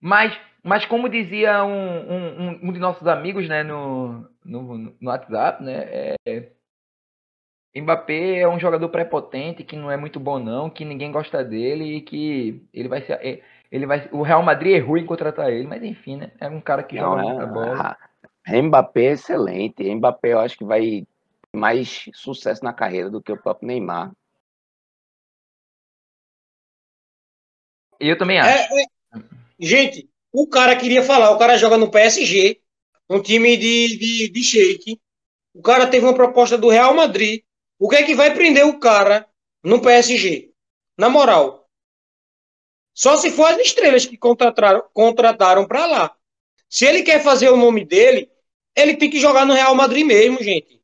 [0.00, 5.62] Mas, mas como dizia um, um, um de nossos amigos né, no, no, no WhatsApp,
[5.62, 6.50] né, é,
[7.74, 11.96] Mbappé é um jogador prepotente, que não é muito bom não, que ninguém gosta dele
[11.96, 13.14] e que ele vai ser.
[13.14, 13.40] É,
[13.72, 16.30] ele vai, o Real Madrid é ruim em contratar ele, mas enfim, né?
[16.38, 17.96] É um cara que não, joga é, muita bola.
[18.46, 19.94] Mbappé é excelente.
[19.94, 21.04] Mbappé eu acho que vai
[21.54, 24.12] mais sucesso na carreira do que o próprio Neymar.
[28.00, 28.50] Eu também acho.
[28.50, 28.86] É, é...
[29.58, 32.60] Gente, o cara queria falar, o cara joga no PSG,
[33.08, 35.00] um time de, de, de shake.
[35.54, 37.42] O cara teve uma proposta do Real Madrid.
[37.78, 39.26] O que é que vai prender o cara
[39.62, 40.52] no PSG?
[40.98, 41.68] Na moral.
[42.92, 46.16] Só se for as estrelas que contrataram, contrataram para lá.
[46.68, 48.30] Se ele quer fazer o nome dele,
[48.76, 50.80] ele tem que jogar no Real Madrid mesmo, gente.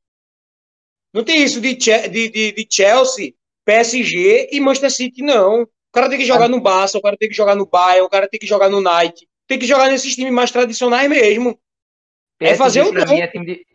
[1.13, 3.33] Não tem isso de, de, de, de Chelsea,
[3.65, 5.63] PSG e Manchester City, não.
[5.63, 8.09] O cara tem que jogar no Barça, o cara tem que jogar no Bayern, o
[8.09, 9.27] cara tem que jogar no Nike.
[9.49, 11.59] Tem que jogar nesses times mais tradicionais mesmo.
[12.39, 13.03] PSG é fazer o não.
[13.03, 13.67] É de...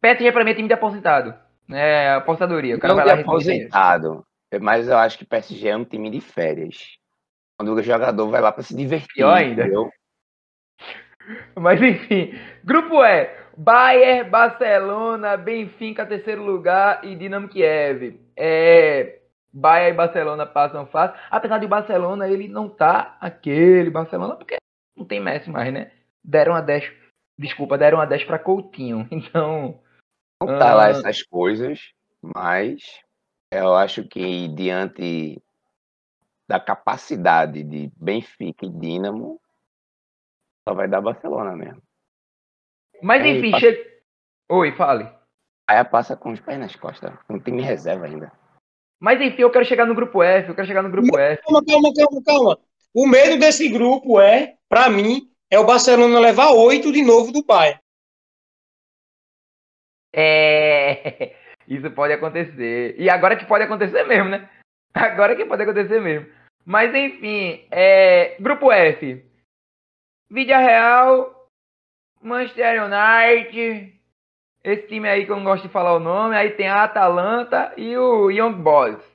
[0.00, 1.34] PSG pra mim é time de aposentado.
[1.70, 2.76] É aposentadoria.
[2.76, 4.26] O cara não vai lá aposentado.
[4.60, 6.98] Mas eu acho que PSG é um time de férias.
[7.56, 9.14] Quando o jogador vai lá para se divertir.
[9.14, 9.62] Pior ainda.
[9.62, 9.90] Entendeu?
[11.56, 18.20] Mas enfim, grupo E: Bayern, Barcelona, Benfica, terceiro lugar e Dinamo Kiev.
[18.36, 19.20] É,
[19.52, 21.16] Bahia e Barcelona passam fácil.
[21.30, 24.56] Apesar de o Barcelona ele não tá aquele Barcelona, porque
[24.96, 25.92] não tem Messi mais, né?
[26.24, 26.90] deram a 10.
[27.38, 29.06] Desculpa, deram a 10 para Coutinho.
[29.12, 29.80] Então.
[30.40, 33.00] Não tá lá essas coisas, mas
[33.50, 35.40] eu acho que diante
[36.46, 39.40] da capacidade de Benfica e Dinamo,
[40.68, 41.80] só vai dar Barcelona mesmo.
[43.04, 43.66] Mas Aí enfim, passa...
[43.66, 44.00] chega.
[44.50, 45.06] Oi, fale.
[45.68, 47.12] Aí passa com os pés nas costas.
[47.28, 48.32] Não tem reserva ainda.
[48.98, 51.42] Mas enfim, eu quero chegar no grupo F, eu quero chegar no grupo F.
[51.42, 52.58] Calma, calma, calma, calma.
[52.94, 57.44] O medo desse grupo é, para mim, é o Barcelona levar oito de novo do
[57.44, 57.78] Bayern.
[60.10, 61.34] É,
[61.68, 62.94] isso pode acontecer.
[62.98, 64.48] E agora que pode acontecer mesmo, né?
[64.94, 66.26] Agora que pode acontecer mesmo.
[66.64, 68.40] Mas enfim, é...
[68.40, 69.22] grupo F.
[70.30, 71.33] Vídea Real,
[72.24, 73.92] Manchester United,
[74.64, 77.74] esse time aí que eu não gosto de falar o nome, aí tem a Atalanta
[77.76, 79.14] e o Young Boys.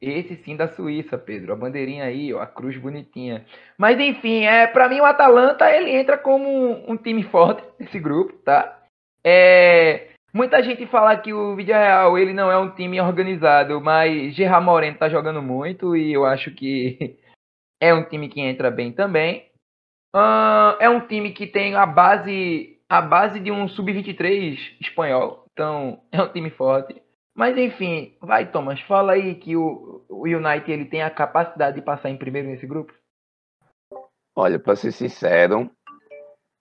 [0.00, 1.52] Esse sim da Suíça, Pedro.
[1.52, 3.44] A bandeirinha aí, ó, a cruz bonitinha.
[3.76, 7.98] Mas enfim, é, para mim o Atalanta ele entra como um, um time forte nesse
[7.98, 8.82] grupo, tá?
[9.24, 14.64] É, muita gente fala que o Villarreal ele não é um time organizado, mas Gerard
[14.64, 17.16] Moreno tá jogando muito e eu acho que
[17.80, 19.46] é um time que entra bem também.
[20.80, 25.46] É um time que tem a base a base de um sub-23 espanhol.
[25.52, 27.02] Então, é um time forte.
[27.34, 31.82] Mas enfim, vai Thomas, fala aí que o, o United ele tem a capacidade de
[31.82, 32.94] passar em primeiro nesse grupo.
[34.36, 35.68] Olha, para ser sincero,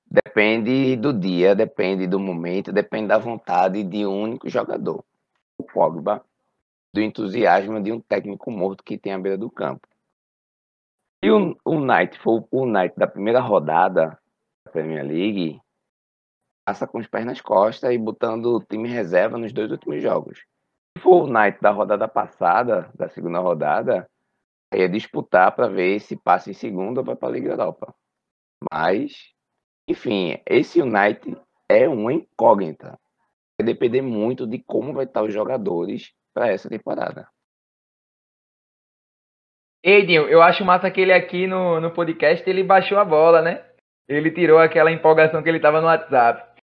[0.09, 5.03] depende do dia, depende do momento, depende da vontade de um único jogador.
[5.59, 6.23] O Pogba,
[6.91, 9.87] do entusiasmo de um técnico morto que tem à beira do campo.
[11.23, 14.19] E o, o Knight for o Knight da primeira rodada
[14.65, 15.61] da Premier League,
[16.67, 20.39] passa com os pés nas costas e botando o time reserva nos dois últimos jogos.
[20.97, 24.05] Se for o Knight da rodada passada, da segunda rodada,
[24.75, 27.95] ia disputar para ver se passa em segundo ou vai para a Liga Europa.
[28.69, 29.33] Mas,
[29.87, 32.99] enfim, esse United é uma incógnita.
[33.57, 37.29] Vai depender muito de como vai estar os jogadores para essa temporada.
[39.83, 43.65] Edinho, eu acho massa que ele aqui no, no podcast ele baixou a bola, né?
[44.07, 46.53] Ele tirou aquela empolgação que ele tava no WhatsApp.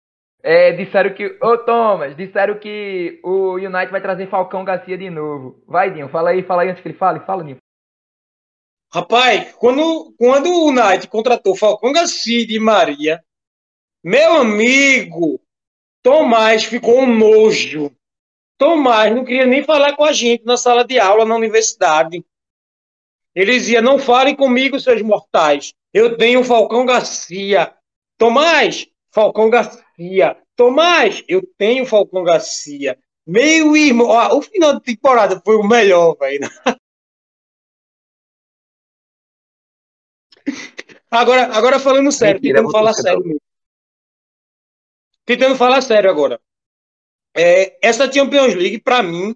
[0.43, 1.37] É, disseram que.
[1.41, 5.63] Ô Thomas, disseram que o United vai trazer Falcão Garcia de novo.
[5.67, 7.19] Vai, Dinho, fala aí, fala aí antes que ele fale.
[7.19, 7.57] Fala, Dinho.
[8.91, 13.23] Rapaz, quando, quando o United contratou Falcão Garcia de Maria,
[14.03, 15.39] meu amigo,
[16.03, 17.91] Tomás ficou um nojo.
[18.57, 22.25] Tomás não queria nem falar com a gente na sala de aula na universidade.
[23.35, 25.73] Ele dizia: Não falem comigo, seus mortais.
[25.93, 27.73] Eu tenho Falcão Garcia.
[28.17, 30.37] Tomás, Falcão Garcia.
[30.55, 32.97] Tomás, eu tenho Falcão Garcia.
[33.25, 36.49] Meu irmão, ó, o final de temporada foi o melhor, velho.
[41.11, 43.41] Agora, agora falando sério, Mentira, tentando falar sério mesmo.
[45.25, 46.39] Tentando falar sério agora.
[47.35, 49.35] É, essa Champions League, para mim,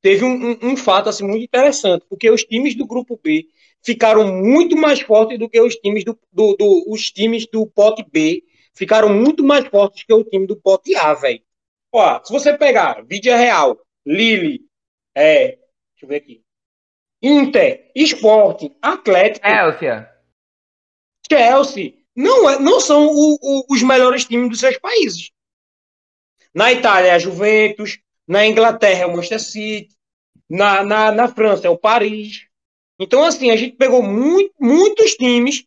[0.00, 3.46] teve um, um, um, fato assim, muito interessante, porque os times do grupo B
[3.82, 8.04] ficaram muito mais fortes do que os times do, do, do os times do pote
[8.10, 8.42] B.
[8.74, 11.42] Ficaram muito mais fortes que o time do pote A, velho.
[11.92, 14.64] Ó, se você pegar Vídea Real, Lille,
[15.14, 15.58] é,
[15.92, 16.42] deixa eu ver aqui,
[17.22, 20.10] Inter, Esporte, Atlético, Chelsea,
[21.30, 25.30] Chelsea, não, é, não são o, o, os melhores times dos seus países.
[26.54, 27.98] Na Itália é a Juventus,
[28.30, 29.96] na Inglaterra é o Manchester City,
[30.48, 32.46] na, na, na França é o Paris.
[32.96, 35.64] Então, assim, a gente pegou muito, muitos times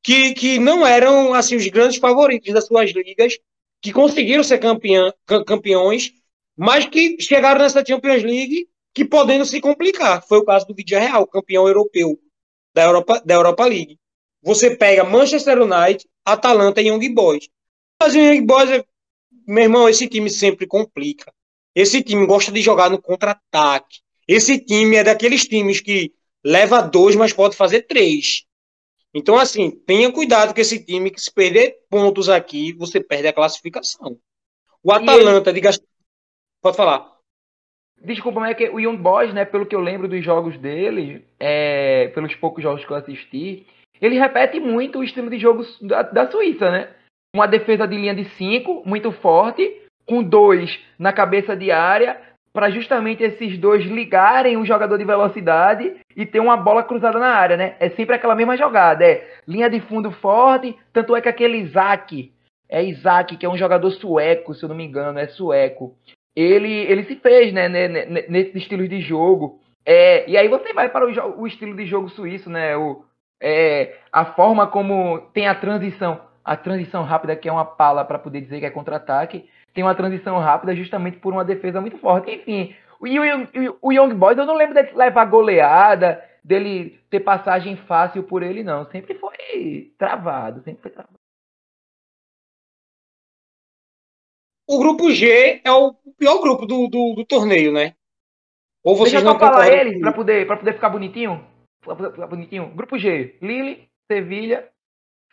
[0.00, 3.36] que, que não eram assim os grandes favoritos das suas ligas,
[3.82, 5.12] que conseguiram ser campeão,
[5.44, 6.12] campeões,
[6.56, 10.22] mas que chegaram nessa Champions League que podendo se complicar.
[10.22, 12.16] Foi o caso do Vidia Real, campeão europeu
[12.72, 13.98] da Europa, da Europa League.
[14.40, 17.48] Você pega Manchester United, Atalanta e Young Boys.
[18.00, 18.84] Mas o Young Boys, é,
[19.48, 21.34] meu irmão, esse time sempre complica.
[21.74, 24.00] Esse time gosta de jogar no contra-ataque.
[24.26, 26.12] Esse time é daqueles times que
[26.44, 28.44] leva dois, mas pode fazer três.
[29.12, 33.32] Então, assim, tenha cuidado com esse time, que se perder pontos aqui, você perde a
[33.32, 34.18] classificação.
[34.82, 35.60] O Atalanta, ele...
[35.60, 35.70] diga.
[36.60, 37.14] Pode falar.
[38.02, 41.24] Desculpa, mas é que o Young Boys, né, pelo que eu lembro dos jogos dele,
[41.38, 43.66] é, pelos poucos jogos que eu assisti,
[44.00, 46.94] ele repete muito o estilo de jogo da, da Suíça, né?
[47.34, 52.20] Uma defesa de linha de 5, muito forte, com dois na cabeça de área,
[52.52, 57.34] para justamente esses dois ligarem um jogador de velocidade e ter uma bola cruzada na
[57.34, 57.74] área, né?
[57.80, 62.32] É sempre aquela mesma jogada, é linha de fundo forte, tanto é que aquele Isaac,
[62.68, 65.96] é Isaac, que é um jogador sueco, se eu não me engano, é sueco.
[66.36, 69.60] Ele, ele se fez, né, nesse estilo de jogo.
[69.86, 72.76] É, e aí você vai para o, o estilo de jogo suíço, né?
[72.76, 73.04] O,
[73.40, 78.18] é, a forma como tem a transição a transição rápida, que é uma pala para
[78.18, 79.48] poder dizer que é contra-ataque.
[79.74, 82.30] Tem uma transição rápida justamente por uma defesa muito forte.
[82.30, 87.76] Enfim, o, o, o Young Boys, eu não lembro dele levar goleada, dele ter passagem
[87.76, 88.88] fácil por ele, não.
[88.90, 91.18] Sempre foi travado, sempre foi travado.
[94.66, 97.94] O grupo G é o pior grupo do, do, do torneio, né?
[98.82, 101.44] Ou vocês Deixa eu falar eles para poder, pra poder ficar bonitinho.
[101.80, 102.74] Pra poder ficar bonitinho.
[102.74, 104.68] Grupo G, Lille, Sevilha,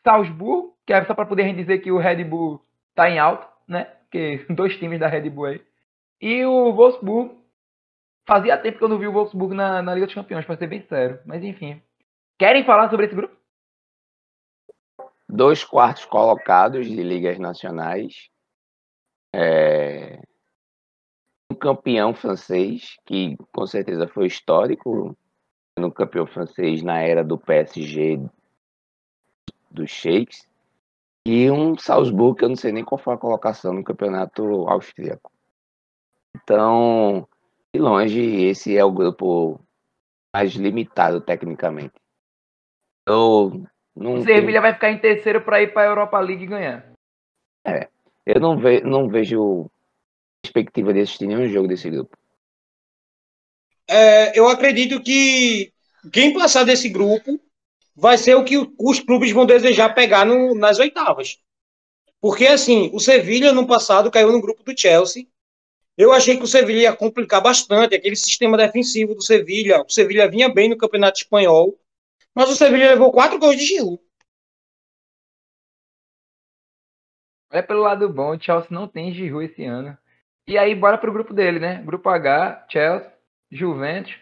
[0.04, 2.62] Salzburgo, que é só para poder dizer que o Red Bull
[2.96, 3.88] tá em alto, né?
[4.12, 5.66] Porque dois times da Red Bull aí.
[6.22, 7.40] E o Wolfsburg.
[8.28, 10.68] Fazia tempo que eu não vi o Wolfsburg na, na Liga dos Campeões, para ser
[10.68, 11.20] bem sério.
[11.26, 11.82] Mas enfim.
[12.38, 13.36] Querem falar sobre esse grupo?
[15.28, 18.30] Dois quartos colocados de ligas nacionais.
[19.34, 20.22] É...
[21.52, 25.18] Um campeão francês, que com certeza foi histórico
[25.78, 28.20] no campeão francês na era do PSG
[29.70, 30.51] dos Sheiks
[31.26, 35.32] e um Salzburg que eu não sei nem qual foi a colocação no campeonato austríaco.
[36.36, 37.28] Então,
[37.74, 39.60] de longe, esse é o grupo
[40.34, 41.94] mais limitado tecnicamente.
[43.08, 43.64] Eu
[43.96, 44.62] não o Sevilha tenho...
[44.62, 46.92] vai ficar em terceiro para ir para a Europa League e ganhar.
[47.66, 47.90] É,
[48.26, 49.70] eu não, ve não vejo
[50.42, 52.18] perspectiva de assistir nenhum jogo desse grupo.
[53.88, 55.74] É, eu acredito que
[56.12, 57.40] quem passar desse grupo
[58.02, 61.38] vai ser o que os clubes vão desejar pegar no, nas oitavas.
[62.20, 65.28] Porque, assim, o Sevilha, no passado, caiu no grupo do Chelsea.
[65.96, 69.84] Eu achei que o Sevilha ia complicar bastante aquele sistema defensivo do Sevilha.
[69.84, 71.80] O Sevilha vinha bem no Campeonato Espanhol,
[72.34, 74.02] mas o Sevilha levou quatro gols de Giroud.
[77.52, 79.96] É pelo lado bom, o Chelsea não tem Giroud esse ano.
[80.48, 81.84] E aí, bora pro grupo dele, né?
[81.84, 83.14] Grupo H, Chelsea,
[83.52, 84.16] Juventus,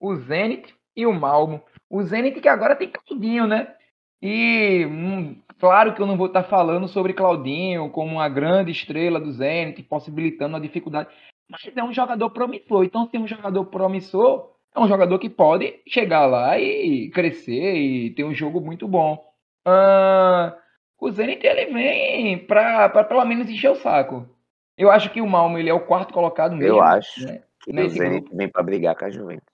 [0.00, 1.62] o Zenit e o Malmo.
[1.88, 3.72] O Zenit que agora tem Claudinho, né?
[4.20, 9.20] E hum, claro que eu não vou estar falando sobre Claudinho como uma grande estrela
[9.20, 11.08] do Zenit, possibilitando a dificuldade.
[11.48, 12.84] Mas é um jogador promissor.
[12.84, 17.76] Então, se é um jogador promissor, é um jogador que pode chegar lá e crescer
[17.76, 19.24] e ter um jogo muito bom.
[19.66, 20.52] Uh,
[21.00, 24.28] o Zenit ele vem para pelo menos encher o saco.
[24.76, 26.76] Eu acho que o Malmo ele é o quarto colocado mesmo.
[26.76, 27.40] Eu acho né?
[27.62, 29.47] que o Zenit vem para brigar com a Juventus.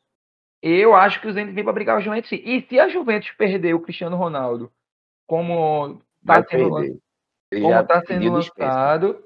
[0.66, 2.32] Eu acho que o Zenit vem para brigar com a Juventus.
[2.32, 4.72] E se a Juventus perder o Cristiano Ronaldo,
[5.26, 9.22] como está sendo, como tá sendo lançado,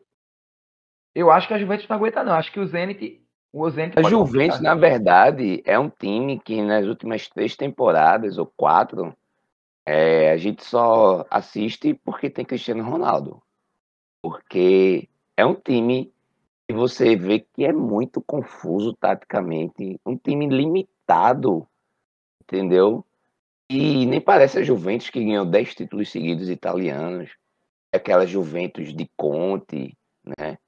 [1.15, 2.33] eu acho que a Juventus não aguenta, não.
[2.33, 3.25] Acho que o Zenit.
[3.53, 8.53] O Zenit a Juventus, na verdade, é um time que nas últimas três temporadas ou
[8.57, 9.17] quatro,
[9.87, 13.41] é, a gente só assiste porque tem Cristiano Ronaldo.
[14.21, 16.13] Porque é um time
[16.67, 20.98] que você vê que é muito confuso taticamente, um time limitado,
[22.43, 23.05] entendeu?
[23.71, 27.31] E nem parece a Juventus que ganhou 10 títulos seguidos italianos,
[27.93, 30.59] aquela Juventus de Conte, né?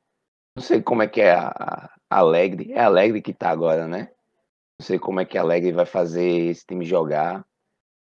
[0.57, 3.87] Não sei como é que é a, a Alegre, é a Alegre que tá agora,
[3.87, 4.11] né?
[4.79, 7.45] Não sei como é que a Alegre vai fazer esse time jogar,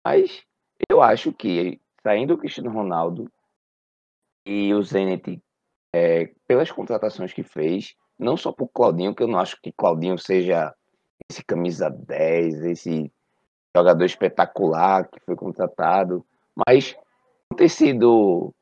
[0.04, 0.42] mas
[0.88, 3.30] eu acho que saindo o Cristiano Ronaldo
[4.44, 5.42] e o Zenit
[5.92, 10.18] é, pelas contratações que fez, não só por Claudinho, que eu não acho que Claudinho
[10.18, 10.72] seja
[11.30, 13.12] esse camisa 10, esse
[13.76, 16.24] jogador espetacular que foi contratado,
[16.66, 16.96] mas
[17.56, 18.54] ter sido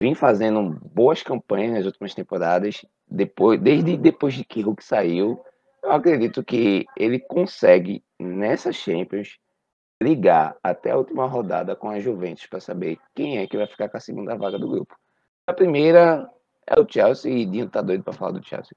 [0.00, 5.42] vim fazendo boas campanhas nas últimas temporadas, depois, desde depois de que Hulk saiu,
[5.82, 9.38] eu acredito que ele consegue nessa Champions
[10.02, 13.88] ligar até a última rodada com a Juventus para saber quem é que vai ficar
[13.88, 14.94] com a segunda vaga do grupo.
[15.46, 16.28] A primeira
[16.66, 18.76] é o Chelsea e Dinho tá doido para falar do Chelsea.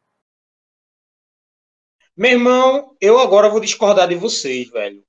[2.18, 5.04] Meu irmão, eu agora vou discordar de vocês, velho.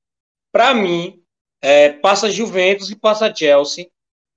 [0.53, 1.23] Para mim,
[1.63, 3.89] é, passa Juventus e passa Chelsea.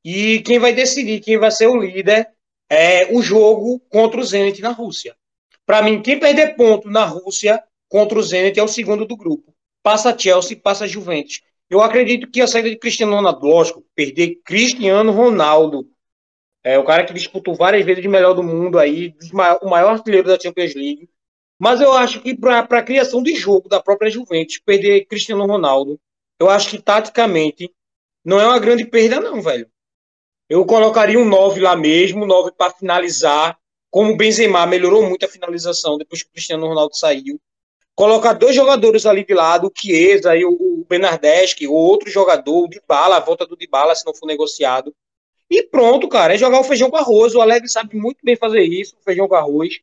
[0.06, 2.30] E quem vai decidir quem vai ser o líder
[2.70, 5.18] é o jogo contra o Zenit na Rússia.
[5.66, 9.54] Para mim, quem perder ponto na Rússia contra o Zenit é o segundo do grupo.
[9.84, 11.42] Passa Chelsea, passa Juventus.
[11.70, 15.92] Eu acredito que a saída de Cristiano Ronaldo, lógico, perder Cristiano Ronaldo
[16.64, 19.14] é o cara que disputou várias vezes de melhor do mundo aí,
[19.62, 21.10] o maior artilheiro da Champions League.
[21.62, 26.00] Mas eu acho que para a criação de jogo da própria Juventus, perder Cristiano Ronaldo,
[26.40, 27.72] eu acho que taticamente
[28.26, 29.70] não é uma grande perda, não, velho.
[30.50, 33.60] Eu colocaria um 9 lá mesmo, 9 para finalizar.
[33.92, 37.40] Como o Benzema melhorou muito a finalização depois que o Cristiano Ronaldo saiu.
[37.94, 42.68] Colocar dois jogadores ali de lado, o Chiesa e o Bernardeschi, ou outro jogador, o
[42.68, 44.92] Dybala, a volta do Dybala, se não for negociado.
[45.48, 47.36] E pronto, cara, é jogar o feijão com arroz.
[47.36, 49.80] O Alegre sabe muito bem fazer isso, o feijão com arroz.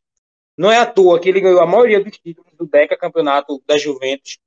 [0.58, 3.78] Não é à toa que ele ganhou a maioria dos títulos do Deca Campeonato da
[3.78, 4.38] Juventus.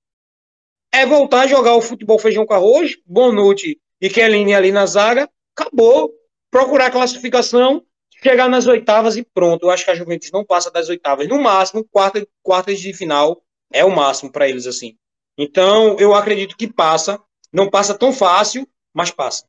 [0.93, 5.30] É voltar a jogar o futebol feijão com arroz, Bonucci e Kelly ali na zaga.
[5.55, 6.14] acabou.
[6.51, 7.82] Procurar a classificação,
[8.22, 9.64] chegar nas oitavas e pronto.
[9.64, 11.30] Eu acho que a Juventus não passa das oitavas.
[11.30, 13.41] No máximo, quarta, quartas de final
[13.72, 14.97] é o máximo para eles, assim.
[15.38, 17.22] Então, eu acredito que passa.
[17.53, 19.45] Não passa tão fácil, mas passa.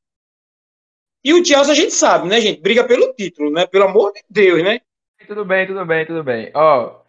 [1.24, 2.60] E o Chelsea a gente sabe, né, gente?
[2.60, 3.66] Briga pelo título, né?
[3.66, 4.80] Pelo amor de Deus, né?
[5.26, 6.50] Tudo bem, tudo bem, tudo bem.
[6.54, 7.00] Ó,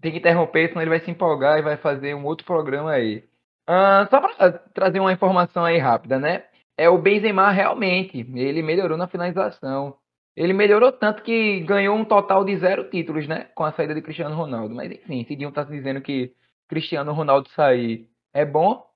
[0.00, 3.24] tem que interromper, senão ele vai se empolgar e vai fazer um outro programa aí.
[3.68, 6.44] Uh, só para trazer uma informação aí rápida, né?
[6.76, 9.96] É o Benzema realmente, ele melhorou na finalização.
[10.36, 13.50] Ele melhorou tanto que ganhou um total de zero títulos, né?
[13.54, 14.74] Com a saída de Cristiano Ronaldo.
[14.74, 16.34] Mas enfim, se Dinho tá dizendo que
[16.68, 18.86] Cristiano Ronaldo sair é bom,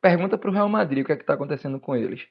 [0.00, 2.26] pergunta pro Real Madrid o que é que tá acontecendo com eles.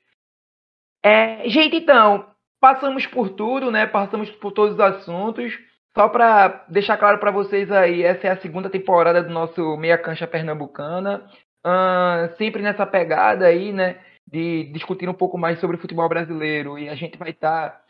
[1.04, 2.30] É, gente, então,
[2.60, 3.88] passamos por tudo, né?
[3.88, 5.58] Passamos por todos os assuntos.
[5.96, 9.98] Só para deixar claro para vocês aí, essa é a segunda temporada do nosso Meia
[9.98, 11.28] Cancha Pernambucana.
[11.66, 14.00] Uh, sempre nessa pegada aí, né?
[14.26, 16.78] De discutir um pouco mais sobre o futebol brasileiro.
[16.78, 17.82] E a gente vai estar tá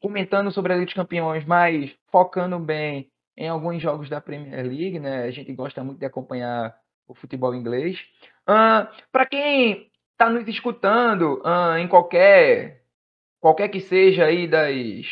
[0.00, 4.98] comentando sobre a Liga dos Campeões, mas focando bem em alguns jogos da Premier League,
[4.98, 5.24] né?
[5.24, 6.74] A gente gosta muito de acompanhar
[7.06, 7.98] o futebol inglês.
[8.48, 12.82] Uh, para quem está nos escutando uh, em qualquer
[13.40, 15.06] qualquer que seja aí das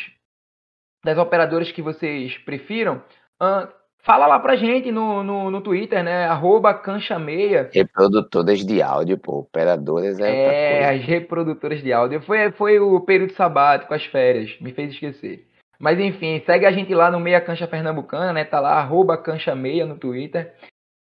[1.03, 3.01] das operadoras que vocês prefiram,
[3.41, 3.67] uh,
[4.03, 6.25] fala lá pra gente no, no, no Twitter, né?
[6.25, 7.71] Arroba cancha6.
[7.73, 9.39] Reprodutoras de áudio, pô.
[9.39, 10.81] Operadoras é.
[10.81, 12.21] É, as reprodutoras de áudio.
[12.21, 14.55] Foi, foi o período sabático, as férias.
[14.61, 15.47] Me fez esquecer.
[15.79, 18.43] Mas enfim, segue a gente lá no Meia Cancha Pernambucana, né?
[18.43, 20.53] Tá lá, arroba cancha6 no Twitter.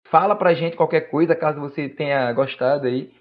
[0.07, 3.11] Fala pra gente qualquer coisa, caso você tenha gostado aí.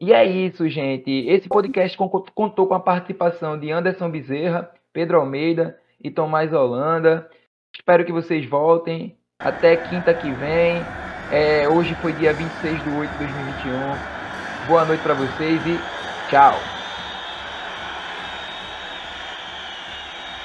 [0.00, 1.10] E é isso, gente.
[1.28, 7.28] Esse podcast contou com a participação de Anderson Bezerra, Pedro Almeida, e Tomás Holanda.
[7.74, 9.16] Espero que vocês voltem.
[9.38, 10.82] Até quinta que vem.
[11.30, 14.12] É, hoje foi dia 26 de 8 de 2021.
[14.68, 15.78] Boa noite para vocês e
[16.28, 16.81] tchau.